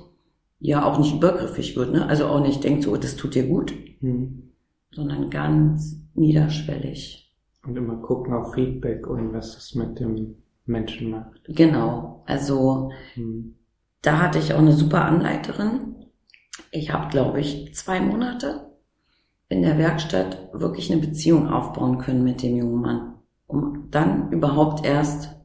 ja 0.60 0.84
auch 0.84 0.98
nicht 0.98 1.14
übergriffig 1.14 1.76
wird, 1.76 1.92
ne? 1.92 2.06
Also 2.06 2.26
auch 2.26 2.40
nicht 2.40 2.62
denkt 2.62 2.84
so, 2.84 2.96
das 2.96 3.16
tut 3.16 3.34
dir 3.34 3.46
gut, 3.48 3.74
mhm. 4.00 4.52
sondern 4.92 5.28
ganz 5.28 5.96
niederschwellig. 6.14 7.21
Und 7.64 7.76
immer 7.76 7.96
gucken 7.96 8.32
auf 8.34 8.54
Feedback 8.54 9.06
und 9.06 9.32
was 9.32 9.56
es 9.56 9.74
mit 9.74 10.00
dem 10.00 10.36
Menschen 10.66 11.10
macht. 11.10 11.40
Genau. 11.46 12.22
Also 12.26 12.90
mhm. 13.14 13.56
da 14.02 14.20
hatte 14.20 14.38
ich 14.38 14.52
auch 14.52 14.58
eine 14.58 14.72
super 14.72 15.04
Anleiterin. 15.04 16.06
Ich 16.70 16.92
habe, 16.92 17.08
glaube 17.10 17.40
ich, 17.40 17.74
zwei 17.74 18.00
Monate 18.00 18.72
in 19.48 19.62
der 19.62 19.78
Werkstatt 19.78 20.48
wirklich 20.52 20.90
eine 20.90 21.00
Beziehung 21.00 21.48
aufbauen 21.48 21.98
können 21.98 22.24
mit 22.24 22.42
dem 22.42 22.56
jungen 22.56 22.80
Mann, 22.80 23.14
um 23.46 23.88
dann 23.90 24.32
überhaupt 24.32 24.84
erst 24.84 25.36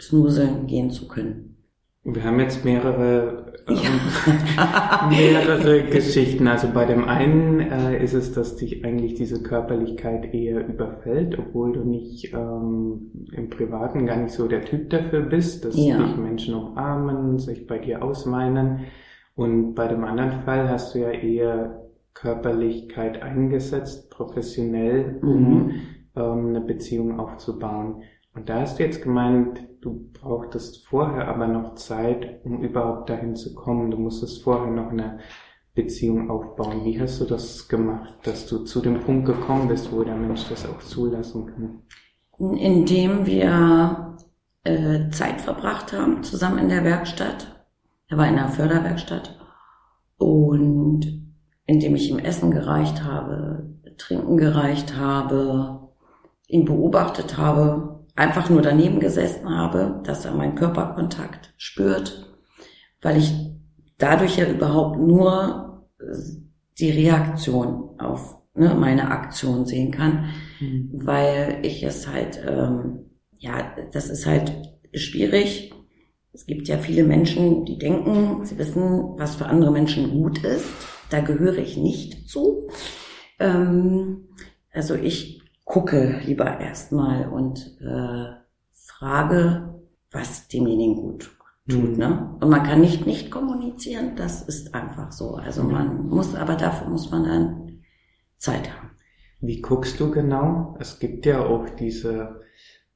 snuseln 0.00 0.66
gehen 0.66 0.90
zu 0.90 1.06
können. 1.06 1.59
Wir 2.02 2.24
haben 2.24 2.40
jetzt 2.40 2.64
mehrere, 2.64 3.52
ähm, 3.68 3.76
mehrere 5.10 5.82
Geschichten. 5.84 6.48
Also 6.48 6.68
bei 6.72 6.86
dem 6.86 7.04
einen 7.04 7.60
äh, 7.60 8.02
ist 8.02 8.14
es, 8.14 8.32
dass 8.32 8.56
dich 8.56 8.84
eigentlich 8.86 9.14
diese 9.14 9.42
Körperlichkeit 9.42 10.32
eher 10.32 10.66
überfällt, 10.66 11.38
obwohl 11.38 11.72
du 11.74 11.84
nicht 11.84 12.32
ähm, 12.32 13.10
im 13.32 13.50
Privaten 13.50 14.06
gar 14.06 14.16
nicht 14.16 14.32
so 14.32 14.48
der 14.48 14.64
Typ 14.64 14.88
dafür 14.88 15.20
bist, 15.20 15.66
dass 15.66 15.76
ja. 15.76 15.98
dich 15.98 16.16
Menschen 16.16 16.54
umarmen, 16.54 17.38
sich 17.38 17.66
bei 17.66 17.78
dir 17.78 18.02
ausmeinen. 18.02 18.86
Und 19.34 19.74
bei 19.74 19.86
dem 19.86 20.02
anderen 20.04 20.42
Fall 20.44 20.70
hast 20.70 20.94
du 20.94 21.00
ja 21.00 21.10
eher 21.10 21.86
Körperlichkeit 22.14 23.22
eingesetzt, 23.22 24.10
professionell, 24.10 25.18
um 25.22 25.44
mhm. 25.44 25.72
ähm, 26.16 26.46
eine 26.48 26.60
Beziehung 26.62 27.20
aufzubauen. 27.20 28.02
Und 28.34 28.48
da 28.48 28.60
hast 28.60 28.78
du 28.78 28.84
jetzt 28.84 29.02
gemeint, 29.02 29.69
du 29.80 30.10
brauchtest 30.12 30.86
vorher 30.86 31.28
aber 31.28 31.46
noch 31.46 31.74
Zeit, 31.74 32.44
um 32.44 32.62
überhaupt 32.62 33.10
dahin 33.10 33.36
zu 33.36 33.54
kommen. 33.54 33.90
Du 33.90 33.96
musstest 33.96 34.42
vorher 34.42 34.70
noch 34.70 34.90
eine 34.90 35.20
Beziehung 35.74 36.30
aufbauen. 36.30 36.84
Wie 36.84 37.00
hast 37.00 37.20
du 37.20 37.24
das 37.24 37.68
gemacht, 37.68 38.14
dass 38.24 38.46
du 38.46 38.64
zu 38.64 38.80
dem 38.80 39.00
Punkt 39.00 39.26
gekommen 39.26 39.68
bist, 39.68 39.92
wo 39.92 40.02
der 40.02 40.16
Mensch 40.16 40.48
das 40.48 40.68
auch 40.68 40.80
zulassen 40.80 41.46
kann? 41.46 42.56
Indem 42.56 43.26
wir 43.26 44.16
äh, 44.64 45.10
Zeit 45.10 45.40
verbracht 45.40 45.92
haben, 45.92 46.22
zusammen 46.22 46.58
in 46.58 46.68
der 46.68 46.84
Werkstatt. 46.84 47.64
Er 48.08 48.18
war 48.18 48.26
in 48.26 48.38
einer 48.38 48.48
Förderwerkstatt. 48.48 49.38
Und 50.18 51.06
indem 51.66 51.94
ich 51.94 52.10
ihm 52.10 52.18
Essen 52.18 52.50
gereicht 52.50 53.04
habe, 53.04 53.70
Trinken 53.96 54.36
gereicht 54.36 54.96
habe, 54.96 55.88
ihn 56.48 56.64
beobachtet 56.64 57.38
habe, 57.38 57.89
einfach 58.20 58.50
nur 58.50 58.60
daneben 58.60 59.00
gesessen 59.00 59.48
habe, 59.48 60.02
dass 60.04 60.26
er 60.26 60.34
meinen 60.34 60.54
Körperkontakt 60.54 61.54
spürt, 61.56 62.30
weil 63.00 63.16
ich 63.16 63.34
dadurch 63.96 64.36
ja 64.36 64.46
überhaupt 64.46 64.98
nur 64.98 65.88
die 66.78 66.90
Reaktion 66.90 67.98
auf 67.98 68.36
ne, 68.54 68.74
meine 68.78 69.10
Aktion 69.10 69.64
sehen 69.64 69.90
kann, 69.90 70.26
mhm. 70.60 70.90
weil 70.92 71.60
ich 71.62 71.82
es 71.82 72.08
halt, 72.08 72.38
ähm, 72.46 73.06
ja, 73.38 73.74
das 73.92 74.10
ist 74.10 74.26
halt 74.26 74.52
schwierig. 74.92 75.72
Es 76.34 76.44
gibt 76.44 76.68
ja 76.68 76.76
viele 76.76 77.04
Menschen, 77.04 77.64
die 77.64 77.78
denken, 77.78 78.44
sie 78.44 78.58
wissen, 78.58 79.14
was 79.16 79.36
für 79.36 79.46
andere 79.46 79.72
Menschen 79.72 80.10
gut 80.10 80.44
ist. 80.44 80.68
Da 81.08 81.20
gehöre 81.20 81.56
ich 81.56 81.78
nicht 81.78 82.28
zu. 82.28 82.68
Ähm, 83.38 84.28
also 84.72 84.94
ich 84.94 85.40
gucke 85.70 86.20
lieber 86.26 86.58
erstmal 86.58 87.28
und 87.28 87.78
äh, 87.80 88.32
frage, 88.72 89.80
was 90.10 90.48
demjenigen 90.48 90.96
gut 90.96 91.30
tut. 91.68 91.92
Mhm. 91.92 91.96
Ne? 91.96 92.36
Und 92.40 92.50
man 92.50 92.64
kann 92.64 92.80
nicht 92.80 93.06
nicht 93.06 93.30
kommunizieren, 93.30 94.16
das 94.16 94.42
ist 94.42 94.74
einfach 94.74 95.12
so. 95.12 95.36
Also 95.36 95.62
man 95.62 96.08
muss, 96.08 96.34
aber 96.34 96.56
dafür 96.56 96.88
muss 96.88 97.10
man 97.12 97.24
dann 97.24 97.82
Zeit 98.36 98.68
haben. 98.68 98.90
Wie 99.40 99.60
guckst 99.60 100.00
du 100.00 100.10
genau? 100.10 100.76
Es 100.80 100.98
gibt 100.98 101.24
ja 101.24 101.46
auch 101.46 101.70
diese 101.70 102.40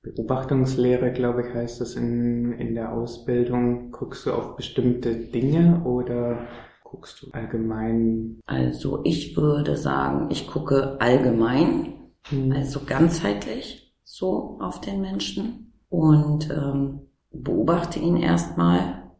Beobachtungslehre, 0.02 1.12
glaube 1.12 1.46
ich, 1.46 1.54
heißt 1.54 1.80
das 1.80 1.94
in, 1.94 2.52
in 2.54 2.74
der 2.74 2.92
Ausbildung. 2.92 3.92
Guckst 3.92 4.26
du 4.26 4.32
auf 4.32 4.56
bestimmte 4.56 5.14
Dinge 5.14 5.82
oder 5.84 6.48
guckst 6.82 7.22
du 7.22 7.30
allgemein? 7.30 8.40
Also 8.46 9.00
ich 9.04 9.36
würde 9.36 9.76
sagen, 9.76 10.28
ich 10.30 10.48
gucke 10.48 11.00
allgemein 11.00 12.03
Mhm. 12.30 12.52
Also 12.52 12.80
ganzheitlich 12.84 13.94
so 14.04 14.58
auf 14.60 14.80
den 14.80 15.00
Menschen 15.00 15.72
und 15.88 16.50
ähm, 16.50 17.00
beobachte 17.30 17.98
ihn 17.98 18.16
erstmal 18.16 19.10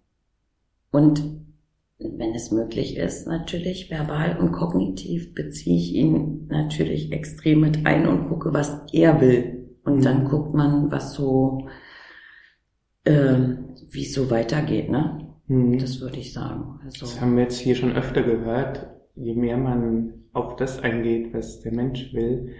und 0.90 1.22
wenn 1.98 2.34
es 2.34 2.50
möglich 2.50 2.96
ist, 2.96 3.26
natürlich 3.26 3.90
verbal 3.90 4.38
und 4.38 4.52
kognitiv 4.52 5.34
beziehe 5.34 5.76
ich 5.76 5.94
ihn 5.94 6.46
natürlich 6.48 7.12
extrem 7.12 7.60
mit 7.60 7.86
ein 7.86 8.06
und 8.06 8.28
gucke, 8.28 8.52
was 8.52 8.82
er 8.92 9.20
will. 9.20 9.76
Und 9.84 9.98
mhm. 9.98 10.02
dann 10.02 10.24
guckt 10.24 10.54
man, 10.54 10.90
was 10.90 11.14
so, 11.14 11.68
ähm, 13.04 13.76
wie 13.90 14.02
es 14.02 14.14
so 14.14 14.30
weitergeht, 14.30 14.90
ne? 14.90 15.34
Mhm. 15.46 15.78
Das 15.78 16.00
würde 16.00 16.18
ich 16.18 16.32
sagen. 16.32 16.80
Also, 16.84 17.06
das 17.06 17.20
haben 17.20 17.36
wir 17.36 17.44
jetzt 17.44 17.58
hier 17.58 17.74
schon 17.74 17.92
öfter 17.92 18.22
gehört. 18.22 18.88
Je 19.14 19.34
mehr 19.34 19.56
man 19.56 20.24
auf 20.32 20.56
das 20.56 20.80
eingeht, 20.80 21.32
was 21.32 21.60
der 21.60 21.72
Mensch 21.72 22.12
will, 22.12 22.54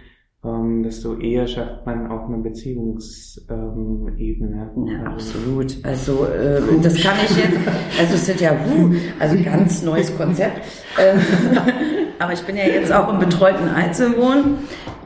ähm, 0.45 0.83
desto 0.83 1.17
eher 1.17 1.47
schafft 1.47 1.85
man 1.85 2.11
auch 2.11 2.27
eine 2.27 2.37
Beziehungsebene. 2.37 4.71
Ja, 4.85 5.03
absolut. 5.11 5.77
Also 5.83 6.27
äh, 6.27 6.61
das 6.81 7.01
kann 7.01 7.15
ich 7.25 7.37
jetzt, 7.37 7.57
also 7.99 8.15
es 8.15 8.25
sind 8.25 8.39
ja 8.41 8.53
uh, 8.53 8.93
also 9.19 9.35
ganz 9.43 9.81
neues 9.81 10.15
Konzept. 10.15 10.61
Ähm, 10.99 11.19
aber 12.19 12.33
ich 12.33 12.43
bin 12.43 12.57
ja 12.57 12.65
jetzt 12.65 12.91
auch 12.91 13.11
im 13.11 13.19
betreuten 13.19 13.67
Einzelwohnen 13.67 14.59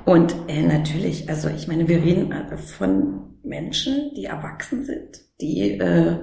und 0.05 0.35
äh, 0.47 0.63
natürlich, 0.63 1.29
also 1.29 1.49
ich 1.49 1.67
meine, 1.67 1.87
wir 1.87 2.03
reden 2.03 2.31
äh, 2.31 2.57
von 2.57 3.37
Menschen, 3.43 4.11
die 4.15 4.25
erwachsen 4.25 4.83
sind, 4.83 5.21
die 5.39 5.79
äh, 5.79 6.17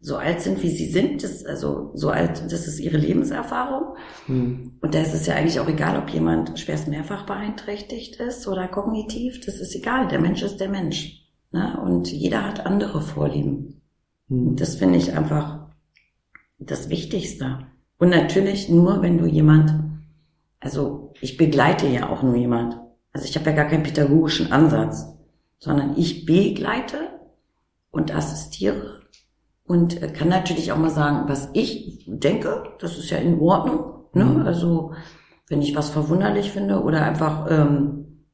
so 0.00 0.16
alt 0.16 0.40
sind, 0.40 0.62
wie 0.62 0.70
sie 0.70 0.86
sind, 0.86 1.24
das, 1.24 1.44
also 1.44 1.90
so 1.94 2.10
alt, 2.10 2.44
das 2.52 2.68
ist 2.68 2.78
ihre 2.78 2.98
Lebenserfahrung. 2.98 3.96
Hm. 4.26 4.78
Und 4.80 4.94
da 4.94 5.00
ist 5.00 5.14
es 5.14 5.26
ja 5.26 5.34
eigentlich 5.34 5.58
auch 5.58 5.68
egal, 5.68 5.98
ob 5.98 6.10
jemand 6.10 6.58
schwerst 6.58 6.88
mehrfach 6.88 7.26
beeinträchtigt 7.26 8.16
ist 8.16 8.46
oder 8.46 8.68
kognitiv, 8.68 9.44
das 9.44 9.56
ist 9.56 9.74
egal, 9.74 10.08
der 10.08 10.20
Mensch 10.20 10.42
ist 10.42 10.58
der 10.58 10.68
Mensch. 10.68 11.24
Ne? 11.50 11.80
Und 11.82 12.12
jeder 12.12 12.44
hat 12.44 12.64
andere 12.64 13.00
Vorlieben. 13.00 13.82
Hm. 14.28 14.54
Das 14.56 14.76
finde 14.76 14.98
ich 14.98 15.16
einfach 15.16 15.68
das 16.58 16.90
Wichtigste. 16.90 17.66
Und 17.98 18.10
natürlich 18.10 18.68
nur, 18.68 19.02
wenn 19.02 19.18
du 19.18 19.26
jemand, 19.26 19.74
also 20.60 21.12
ich 21.20 21.36
begleite 21.36 21.88
ja 21.88 22.08
auch 22.08 22.22
nur 22.22 22.36
jemand. 22.36 22.78
Also 23.12 23.26
ich 23.26 23.36
habe 23.36 23.50
ja 23.50 23.56
gar 23.56 23.66
keinen 23.66 23.82
pädagogischen 23.82 24.52
Ansatz, 24.52 25.06
sondern 25.58 25.96
ich 25.96 26.24
begleite 26.24 26.98
und 27.90 28.14
assistiere 28.14 28.98
und 29.68 30.14
kann 30.14 30.28
natürlich 30.28 30.72
auch 30.72 30.78
mal 30.78 30.90
sagen, 30.90 31.28
was 31.28 31.50
ich 31.52 32.04
denke, 32.06 32.64
das 32.80 32.98
ist 32.98 33.10
ja 33.10 33.18
in 33.18 33.38
Ordnung. 33.38 34.06
Ne? 34.14 34.24
Mhm. 34.24 34.46
Also 34.46 34.92
wenn 35.48 35.62
ich 35.62 35.76
was 35.76 35.90
verwunderlich 35.90 36.50
finde 36.50 36.82
oder 36.82 37.02
einfach, 37.02 37.46
ähm, 37.50 38.24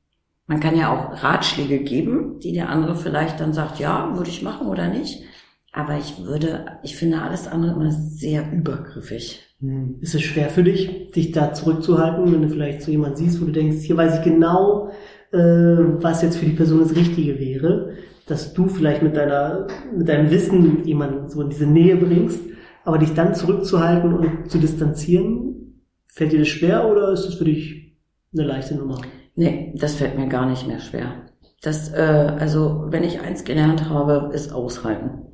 man 0.47 0.61
kann 0.61 0.77
ja 0.77 0.93
auch 0.93 1.23
Ratschläge 1.23 1.81
geben, 1.81 2.39
die 2.39 2.53
der 2.53 2.69
andere 2.69 2.95
vielleicht 2.95 3.41
dann 3.41 3.53
sagt, 3.53 3.81
ja, 3.81 4.17
würde 4.17 4.31
ich 4.31 4.43
machen 4.43 4.69
oder 4.69 4.89
nicht. 4.89 5.25
Aber 5.73 5.99
ich 5.99 6.25
würde, 6.25 6.67
ich 6.85 6.97
finde 6.97 7.23
alles 7.23 7.49
andere 7.49 7.73
immer 7.73 7.91
sehr 7.91 8.53
übergriffig. 8.53 9.43
Hm. 9.59 9.97
Ist 10.01 10.15
es 10.15 10.23
schwer 10.23 10.51
für 10.51 10.63
dich, 10.63 11.11
dich 11.11 11.33
da 11.33 11.53
zurückzuhalten, 11.53 12.33
wenn 12.33 12.43
du 12.43 12.49
vielleicht 12.49 12.83
so 12.83 12.93
jemand 12.93 13.17
siehst, 13.17 13.41
wo 13.41 13.47
du 13.47 13.53
denkst, 13.53 13.79
hier 13.79 13.97
weiß 13.97 14.19
ich 14.19 14.25
genau, 14.25 14.91
äh, 15.33 15.39
was 15.39 16.23
jetzt 16.23 16.37
für 16.37 16.47
die 16.47 16.53
Person 16.53 16.79
das 16.79 16.95
Richtige 16.95 17.41
wäre, 17.41 17.95
dass 18.27 18.55
du 18.55 18.69
vielleicht 18.69 19.03
mit 19.03 19.17
deiner, 19.17 19.67
mit 19.97 20.09
deinem 20.09 20.31
Wissen 20.31 20.85
jemanden 20.85 21.29
so 21.29 21.43
in 21.43 21.51
diese 21.51 21.67
Nähe 21.67 21.97
bringst, 21.97 22.41
aber 22.85 22.99
dich 22.99 23.15
dann 23.15 23.35
zurückzuhalten 23.35 24.13
und 24.15 24.51
zu 24.51 24.59
distanzieren, 24.59 25.81
fällt 26.07 26.33
dir 26.33 26.39
das 26.39 26.49
schwer 26.49 26.89
oder 26.89 27.13
ist 27.13 27.27
es 27.27 27.35
für 27.35 27.45
dich 27.45 27.97
eine 28.33 28.47
leichte 28.47 28.77
Nummer? 28.77 29.01
Nee, 29.37 29.75
das 29.77 29.95
fällt 29.95 30.17
mir 30.17 30.29
gar 30.29 30.47
nicht 30.47 30.67
mehr 30.67 30.81
schwer. 30.81 31.27
Das, 31.63 31.93
äh, 31.93 32.37
also 32.39 32.87
wenn 32.89 33.05
ich 33.05 33.21
eins 33.21 33.45
gelernt 33.45 33.89
habe, 33.89 34.31
ist 34.35 34.53
aushalten. 34.53 35.25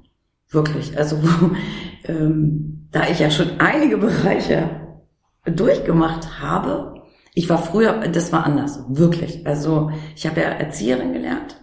Wirklich. 0.49 0.97
Also 0.97 1.17
ähm, 2.05 2.89
da 2.93 3.09
ich 3.09 3.19
ja 3.19 3.31
schon 3.31 3.59
einige 3.59 3.99
Bereiche 3.99 4.69
durchgemacht 5.45 6.41
habe, 6.41 6.95
ich 7.35 7.49
war 7.49 7.59
früher, 7.59 8.09
das 8.09 8.33
war 8.33 8.45
anders, 8.45 8.85
wirklich. 8.89 9.47
Also 9.47 9.91
ich 10.17 10.27
habe 10.27 10.41
ja 10.41 10.49
Erzieherin 10.49 11.13
gelernt. 11.13 11.61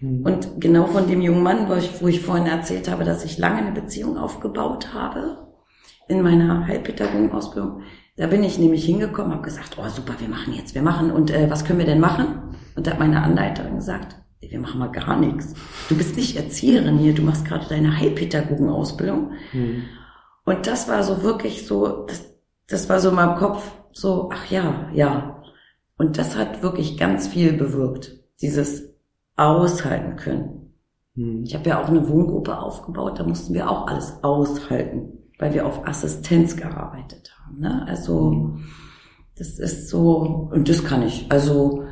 Und 0.00 0.60
genau 0.60 0.86
von 0.86 1.06
dem 1.06 1.22
jungen 1.22 1.42
Mann, 1.42 1.68
wo 1.68 1.74
ich, 1.74 2.02
wo 2.02 2.08
ich 2.08 2.20
vorhin 2.20 2.46
erzählt 2.46 2.90
habe, 2.90 3.04
dass 3.04 3.24
ich 3.24 3.38
lange 3.38 3.58
eine 3.58 3.72
Beziehung 3.72 4.18
aufgebaut 4.18 4.92
habe 4.92 5.48
in 6.08 6.22
meiner 6.22 6.66
Heilpädagogenausbildung, 6.66 7.82
da 8.16 8.26
bin 8.26 8.44
ich 8.44 8.58
nämlich 8.58 8.84
hingekommen, 8.84 9.32
habe 9.32 9.42
gesagt, 9.42 9.76
oh 9.78 9.88
super, 9.88 10.14
wir 10.18 10.28
machen 10.28 10.52
jetzt, 10.52 10.74
wir 10.74 10.82
machen 10.82 11.10
und 11.10 11.30
äh, 11.30 11.50
was 11.50 11.64
können 11.64 11.78
wir 11.78 11.86
denn 11.86 12.00
machen? 12.00 12.54
Und 12.76 12.86
da 12.86 12.92
hat 12.92 12.98
meine 12.98 13.22
Anleiterin 13.22 13.76
gesagt, 13.76 14.16
"Ey, 14.40 14.50
wir 14.50 14.60
machen 14.60 14.78
mal 14.78 14.92
gar 14.92 15.18
nichts. 15.18 15.54
Du 15.88 15.96
bist 15.96 16.16
nicht 16.16 16.36
Erzieherin 16.36 16.98
hier, 16.98 17.14
du 17.14 17.22
machst 17.22 17.44
gerade 17.44 17.66
deine 17.68 17.96
Heilpädagogenausbildung. 17.96 19.32
Mhm. 19.52 19.84
Und 20.44 20.66
das 20.66 20.88
war 20.88 21.02
so 21.02 21.22
wirklich 21.22 21.66
so, 21.66 22.04
das, 22.06 22.34
das 22.68 22.88
war 22.88 23.00
so 23.00 23.08
in 23.08 23.14
meinem 23.14 23.36
Kopf 23.36 23.70
so, 23.92 24.28
ach 24.32 24.50
ja, 24.50 24.90
ja. 24.92 25.42
Und 25.96 26.18
das 26.18 26.36
hat 26.36 26.62
wirklich 26.62 26.98
ganz 26.98 27.28
viel 27.28 27.52
bewirkt, 27.52 28.12
dieses 28.42 28.93
Aushalten 29.36 30.16
können. 30.16 30.74
Mhm. 31.14 31.44
Ich 31.44 31.54
habe 31.54 31.68
ja 31.68 31.82
auch 31.82 31.88
eine 31.88 32.08
Wohngruppe 32.08 32.58
aufgebaut, 32.58 33.18
da 33.18 33.24
mussten 33.24 33.54
wir 33.54 33.70
auch 33.70 33.86
alles 33.86 34.22
aushalten, 34.22 35.18
weil 35.38 35.54
wir 35.54 35.66
auf 35.66 35.86
Assistenz 35.86 36.56
gearbeitet 36.56 37.34
haben. 37.44 37.60
Ne? 37.60 37.84
Also 37.86 38.56
das 39.36 39.58
ist 39.58 39.88
so, 39.88 40.48
und 40.52 40.68
das 40.68 40.84
kann 40.84 41.02
ich. 41.02 41.26
Also 41.30 41.84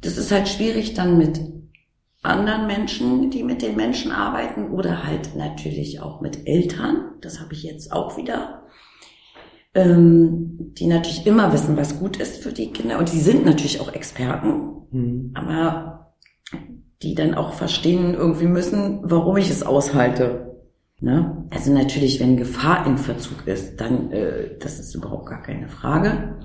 das 0.00 0.16
ist 0.18 0.32
halt 0.32 0.48
schwierig 0.48 0.94
dann 0.94 1.18
mit 1.18 1.40
anderen 2.22 2.66
Menschen, 2.66 3.30
die 3.30 3.42
mit 3.42 3.62
den 3.62 3.76
Menschen 3.76 4.10
arbeiten 4.10 4.70
oder 4.70 5.06
halt 5.06 5.36
natürlich 5.36 6.00
auch 6.00 6.20
mit 6.20 6.46
Eltern. 6.46 7.12
Das 7.20 7.40
habe 7.40 7.52
ich 7.52 7.62
jetzt 7.62 7.92
auch 7.92 8.16
wieder. 8.16 8.62
Ähm, 9.74 10.72
die 10.78 10.86
natürlich 10.86 11.26
immer 11.26 11.52
wissen, 11.52 11.76
was 11.76 11.98
gut 11.98 12.16
ist 12.18 12.42
für 12.42 12.52
die 12.52 12.70
Kinder. 12.70 12.98
Und 12.98 13.12
die 13.12 13.18
sind 13.18 13.44
natürlich 13.44 13.80
auch 13.80 13.92
Experten, 13.92 14.74
Mhm. 14.92 15.32
aber 15.34 16.03
die 17.02 17.14
dann 17.14 17.34
auch 17.34 17.52
verstehen 17.52 18.14
irgendwie 18.14 18.46
müssen, 18.46 19.00
warum 19.02 19.36
ich 19.36 19.50
es 19.50 19.62
aushalte. 19.62 20.56
Ne? 21.00 21.46
Also 21.50 21.72
natürlich, 21.72 22.20
wenn 22.20 22.36
Gefahr 22.36 22.86
in 22.86 22.96
Verzug 22.98 23.46
ist, 23.46 23.80
dann 23.80 24.10
äh, 24.12 24.56
das 24.58 24.78
ist 24.78 24.94
überhaupt 24.94 25.26
gar 25.26 25.42
keine 25.42 25.68
Frage. 25.68 26.38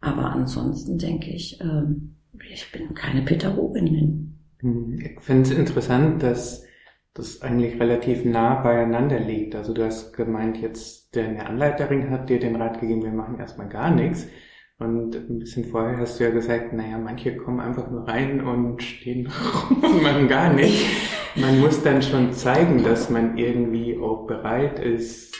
Aber 0.00 0.30
ansonsten 0.30 0.98
denke 0.98 1.30
ich, 1.30 1.60
ähm, 1.60 2.16
ich 2.52 2.70
bin 2.72 2.94
keine 2.94 3.22
Pädagogin. 3.22 4.38
Hm, 4.60 4.98
Ich 5.00 5.20
finde 5.20 5.42
es 5.42 5.50
interessant, 5.50 6.22
dass 6.22 6.64
das 7.14 7.40
eigentlich 7.40 7.80
relativ 7.80 8.24
nah 8.26 8.56
beieinander 8.62 9.18
liegt. 9.18 9.54
Also 9.54 9.72
du 9.72 9.84
hast 9.86 10.12
gemeint, 10.12 10.58
jetzt 10.58 11.16
deine 11.16 11.46
Anleiterin 11.46 12.10
hat 12.10 12.28
dir 12.28 12.38
den 12.38 12.56
Rat 12.56 12.80
gegeben, 12.80 13.02
wir 13.04 13.12
machen 13.12 13.38
erstmal 13.38 13.68
gar 13.68 13.90
nichts. 13.90 14.26
Und 14.78 15.14
ein 15.14 15.38
bisschen 15.38 15.64
vorher 15.64 15.98
hast 15.98 16.20
du 16.20 16.24
ja 16.24 16.30
gesagt, 16.30 16.74
naja, 16.74 16.98
manche 16.98 17.34
kommen 17.36 17.60
einfach 17.60 17.90
nur 17.90 18.06
rein 18.06 18.42
und 18.42 18.82
stehen 18.82 19.26
rum 19.70 19.82
und 19.82 20.02
machen 20.02 20.28
gar 20.28 20.52
nichts. 20.52 20.84
Man 21.34 21.60
muss 21.60 21.82
dann 21.82 22.02
schon 22.02 22.34
zeigen, 22.34 22.84
dass 22.84 23.08
man 23.08 23.38
irgendwie 23.38 23.98
auch 23.98 24.26
bereit 24.26 24.78
ist, 24.78 25.34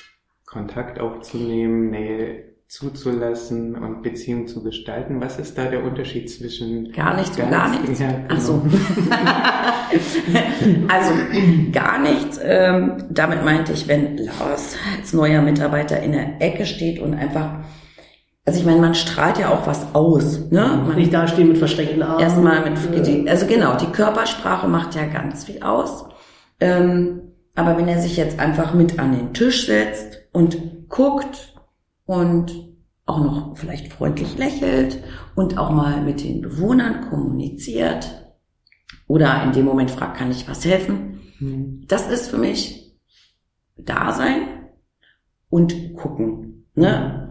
Kontakt 0.46 1.00
aufzunehmen, 1.00 1.90
Nähe 1.90 2.56
zuzulassen 2.68 3.76
und 3.76 4.02
Beziehung 4.02 4.48
zu 4.48 4.62
gestalten. 4.62 5.20
Was 5.20 5.38
ist 5.38 5.56
da 5.56 5.66
der 5.66 5.84
Unterschied 5.84 6.28
zwischen 6.30 6.90
Gar 6.92 7.16
nichts 7.16 7.38
und 7.38 7.50
gar 7.50 7.68
nichts. 7.68 8.00
Ja, 8.00 8.08
Ach 8.28 8.40
so. 8.40 8.60
genau. 8.60 8.78
also 10.92 11.12
gar 11.72 12.00
nichts. 12.00 12.40
Ähm, 12.42 13.04
damit 13.10 13.44
meinte 13.44 13.72
ich, 13.72 13.86
wenn 13.86 14.16
Lars 14.16 14.76
als 14.98 15.12
neuer 15.12 15.42
Mitarbeiter 15.42 16.02
in 16.02 16.12
der 16.12 16.40
Ecke 16.40 16.66
steht 16.66 16.98
und 16.98 17.14
einfach, 17.14 17.60
also 18.46 18.60
ich 18.60 18.64
meine, 18.64 18.80
man 18.80 18.94
strahlt 18.94 19.38
ja 19.38 19.50
auch 19.50 19.66
was 19.66 19.92
aus. 19.92 20.50
Ne? 20.50 20.82
Man 20.86 20.94
Nicht 20.94 21.12
dastehen 21.12 21.48
mit 21.48 21.58
verschränkten 21.58 22.00
Armen. 22.02 22.20
Erstmal 22.20 22.70
mit, 22.70 23.28
also 23.28 23.46
genau, 23.46 23.76
die 23.76 23.86
Körpersprache 23.86 24.68
macht 24.68 24.94
ja 24.94 25.06
ganz 25.06 25.44
viel 25.44 25.62
aus. 25.62 26.04
Ähm, 26.60 27.32
aber 27.56 27.76
wenn 27.76 27.88
er 27.88 28.00
sich 28.00 28.16
jetzt 28.16 28.38
einfach 28.38 28.72
mit 28.72 29.00
an 29.00 29.12
den 29.16 29.34
Tisch 29.34 29.66
setzt 29.66 30.20
und 30.32 30.88
guckt 30.88 31.54
und 32.04 32.52
auch 33.04 33.18
noch 33.18 33.56
vielleicht 33.56 33.92
freundlich 33.92 34.38
lächelt 34.38 35.02
und 35.34 35.58
auch 35.58 35.70
mal 35.70 36.00
mit 36.02 36.22
den 36.22 36.42
Bewohnern 36.42 37.08
kommuniziert 37.10 38.30
oder 39.08 39.42
in 39.42 39.52
dem 39.52 39.64
Moment 39.64 39.90
fragt, 39.90 40.18
kann 40.18 40.30
ich 40.30 40.48
was 40.48 40.64
helfen? 40.64 41.20
Hm. 41.38 41.84
Das 41.88 42.08
ist 42.08 42.28
für 42.28 42.38
mich 42.38 42.96
Dasein 43.76 44.68
und 45.50 45.94
gucken. 45.94 46.68
Ne? 46.74 47.25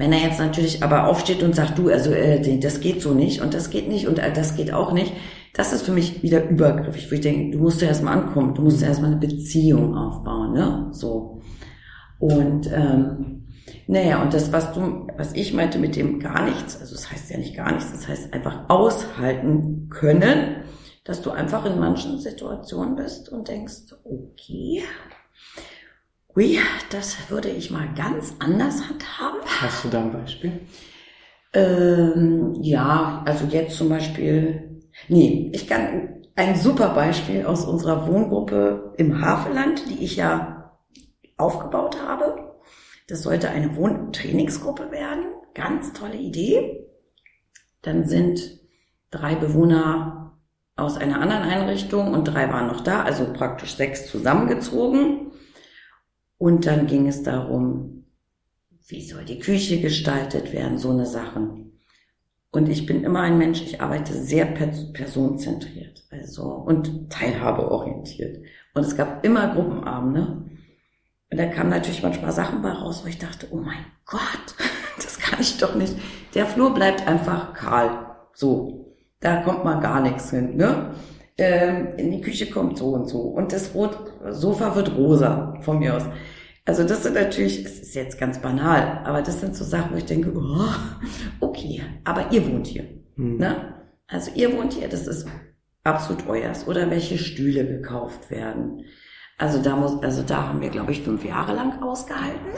Wenn 0.00 0.14
er 0.14 0.20
jetzt 0.20 0.38
natürlich 0.38 0.82
aber 0.82 1.08
aufsteht 1.08 1.42
und 1.42 1.54
sagt, 1.54 1.76
du, 1.76 1.90
also 1.90 2.10
äh, 2.10 2.58
das 2.58 2.80
geht 2.80 3.02
so 3.02 3.12
nicht 3.12 3.42
und 3.42 3.52
das 3.52 3.68
geht 3.68 3.86
nicht 3.86 4.08
und 4.08 4.18
äh, 4.18 4.32
das 4.32 4.56
geht 4.56 4.72
auch 4.72 4.92
nicht, 4.92 5.12
das 5.52 5.74
ist 5.74 5.82
für 5.82 5.92
mich 5.92 6.22
wieder 6.22 6.48
übergriffig. 6.48 7.10
Wo 7.10 7.16
ich 7.16 7.20
denke, 7.20 7.54
du 7.54 7.62
musst 7.62 7.82
ja 7.82 7.88
erstmal 7.88 8.16
ankommen, 8.16 8.54
du 8.54 8.62
musst 8.62 8.82
erstmal 8.82 9.10
eine 9.10 9.20
Beziehung 9.20 9.94
aufbauen, 9.94 10.54
ne? 10.54 10.88
So. 10.92 11.42
Und 12.18 12.72
ähm, 12.72 13.46
naja, 13.88 14.22
und 14.22 14.32
das, 14.32 14.50
was 14.54 14.72
du, 14.72 15.06
was 15.18 15.34
ich 15.34 15.52
meinte 15.52 15.78
mit 15.78 15.96
dem 15.96 16.18
gar 16.18 16.46
nichts, 16.46 16.80
also 16.80 16.94
das 16.94 17.12
heißt 17.12 17.30
ja 17.30 17.36
nicht 17.36 17.54
gar 17.54 17.70
nichts, 17.70 17.92
das 17.92 18.08
heißt 18.08 18.32
einfach 18.32 18.70
aushalten 18.70 19.90
können, 19.90 20.62
dass 21.04 21.20
du 21.20 21.30
einfach 21.30 21.66
in 21.66 21.78
manchen 21.78 22.18
Situationen 22.18 22.96
bist 22.96 23.28
und 23.28 23.48
denkst, 23.48 23.92
okay, 24.04 24.82
ui, 26.36 26.58
das 26.90 27.30
würde 27.30 27.48
ich 27.48 27.70
mal 27.70 27.88
ganz 27.94 28.34
anders 28.38 28.88
handhaben. 28.88 29.40
Hast 29.44 29.84
du 29.84 29.88
da 29.88 30.00
ein 30.00 30.12
Beispiel? 30.12 30.60
Ähm, 31.52 32.54
ja, 32.60 33.22
also 33.26 33.44
jetzt 33.46 33.76
zum 33.76 33.88
Beispiel, 33.88 34.82
nee, 35.08 35.50
ich 35.52 35.66
kann 35.66 36.22
ein 36.36 36.56
super 36.56 36.90
Beispiel 36.90 37.44
aus 37.44 37.64
unserer 37.64 38.06
Wohngruppe 38.06 38.94
im 38.96 39.20
Havelland, 39.20 39.84
die 39.90 40.04
ich 40.04 40.16
ja 40.16 40.78
aufgebaut 41.36 41.96
habe. 42.06 42.56
Das 43.08 43.22
sollte 43.22 43.50
eine 43.50 43.76
Wohntrainingsgruppe 43.76 44.90
werden. 44.92 45.24
Ganz 45.54 45.92
tolle 45.92 46.16
Idee. 46.16 46.86
Dann 47.82 48.06
sind 48.06 48.40
drei 49.10 49.34
Bewohner 49.34 50.38
aus 50.76 50.96
einer 50.96 51.20
anderen 51.20 51.42
Einrichtung 51.42 52.14
und 52.14 52.24
drei 52.24 52.48
waren 52.50 52.68
noch 52.68 52.80
da, 52.82 53.02
also 53.02 53.32
praktisch 53.32 53.74
sechs 53.74 54.06
zusammengezogen. 54.06 55.29
Und 56.40 56.64
dann 56.64 56.86
ging 56.86 57.06
es 57.06 57.22
darum, 57.22 58.06
wie 58.88 59.06
soll 59.06 59.26
die 59.26 59.40
Küche 59.40 59.78
gestaltet 59.78 60.54
werden, 60.54 60.78
so 60.78 60.88
eine 60.88 61.04
Sachen. 61.04 61.72
Und 62.50 62.70
ich 62.70 62.86
bin 62.86 63.04
immer 63.04 63.20
ein 63.20 63.36
Mensch, 63.36 63.60
ich 63.60 63.82
arbeite 63.82 64.14
sehr 64.14 64.46
pers 64.46 64.90
personenzentriert, 64.94 66.02
also 66.10 66.44
und 66.44 67.10
teilhabeorientiert. 67.10 68.38
Und 68.72 68.86
es 68.86 68.96
gab 68.96 69.22
immer 69.22 69.52
Gruppenabende. 69.52 70.46
Und 71.30 71.38
da 71.38 71.44
kamen 71.44 71.68
natürlich 71.68 72.02
manchmal 72.02 72.32
Sachen 72.32 72.62
bei 72.62 72.70
raus, 72.70 73.02
wo 73.04 73.08
ich 73.08 73.18
dachte, 73.18 73.48
oh 73.50 73.58
mein 73.58 73.84
Gott, 74.06 74.54
das 74.96 75.18
kann 75.18 75.40
ich 75.42 75.58
doch 75.58 75.74
nicht. 75.74 75.94
Der 76.34 76.46
Flur 76.46 76.72
bleibt 76.72 77.06
einfach 77.06 77.52
kahl. 77.52 78.16
So. 78.32 78.94
Da 79.20 79.42
kommt 79.42 79.62
mal 79.62 79.80
gar 79.80 80.00
nichts 80.00 80.30
hin, 80.30 80.56
ne? 80.56 80.94
Ähm, 81.40 81.94
in 81.96 82.10
die 82.10 82.20
Küche 82.20 82.50
kommt 82.50 82.76
so 82.76 82.88
und 82.88 83.08
so. 83.08 83.20
Und 83.20 83.52
das 83.52 83.74
Rot 83.74 83.98
Sofa 84.28 84.76
wird 84.76 84.94
rosa, 84.94 85.54
von 85.62 85.78
mir 85.78 85.96
aus. 85.96 86.04
Also 86.66 86.84
das 86.84 87.02
sind 87.02 87.14
natürlich, 87.14 87.64
es 87.64 87.80
ist 87.80 87.94
jetzt 87.94 88.18
ganz 88.18 88.40
banal, 88.40 89.00
aber 89.04 89.22
das 89.22 89.40
sind 89.40 89.56
so 89.56 89.64
Sachen, 89.64 89.92
wo 89.92 89.96
ich 89.96 90.04
denke, 90.04 90.32
oh, 90.36 90.68
okay, 91.40 91.82
aber 92.04 92.30
ihr 92.30 92.46
wohnt 92.46 92.66
hier. 92.66 92.84
Hm. 93.16 93.38
Ne? 93.38 93.74
Also 94.06 94.30
ihr 94.34 94.54
wohnt 94.56 94.74
hier, 94.74 94.88
das 94.88 95.06
ist 95.06 95.26
absolut 95.82 96.28
euers. 96.28 96.68
Oder 96.68 96.90
welche 96.90 97.16
Stühle 97.16 97.66
gekauft 97.66 98.30
werden. 98.30 98.84
Also 99.38 99.62
da 99.62 99.76
muss, 99.76 100.02
also 100.02 100.22
da 100.22 100.48
haben 100.48 100.60
wir, 100.60 100.68
glaube 100.68 100.92
ich, 100.92 101.00
fünf 101.00 101.24
Jahre 101.24 101.54
lang 101.54 101.82
ausgehalten. 101.82 102.52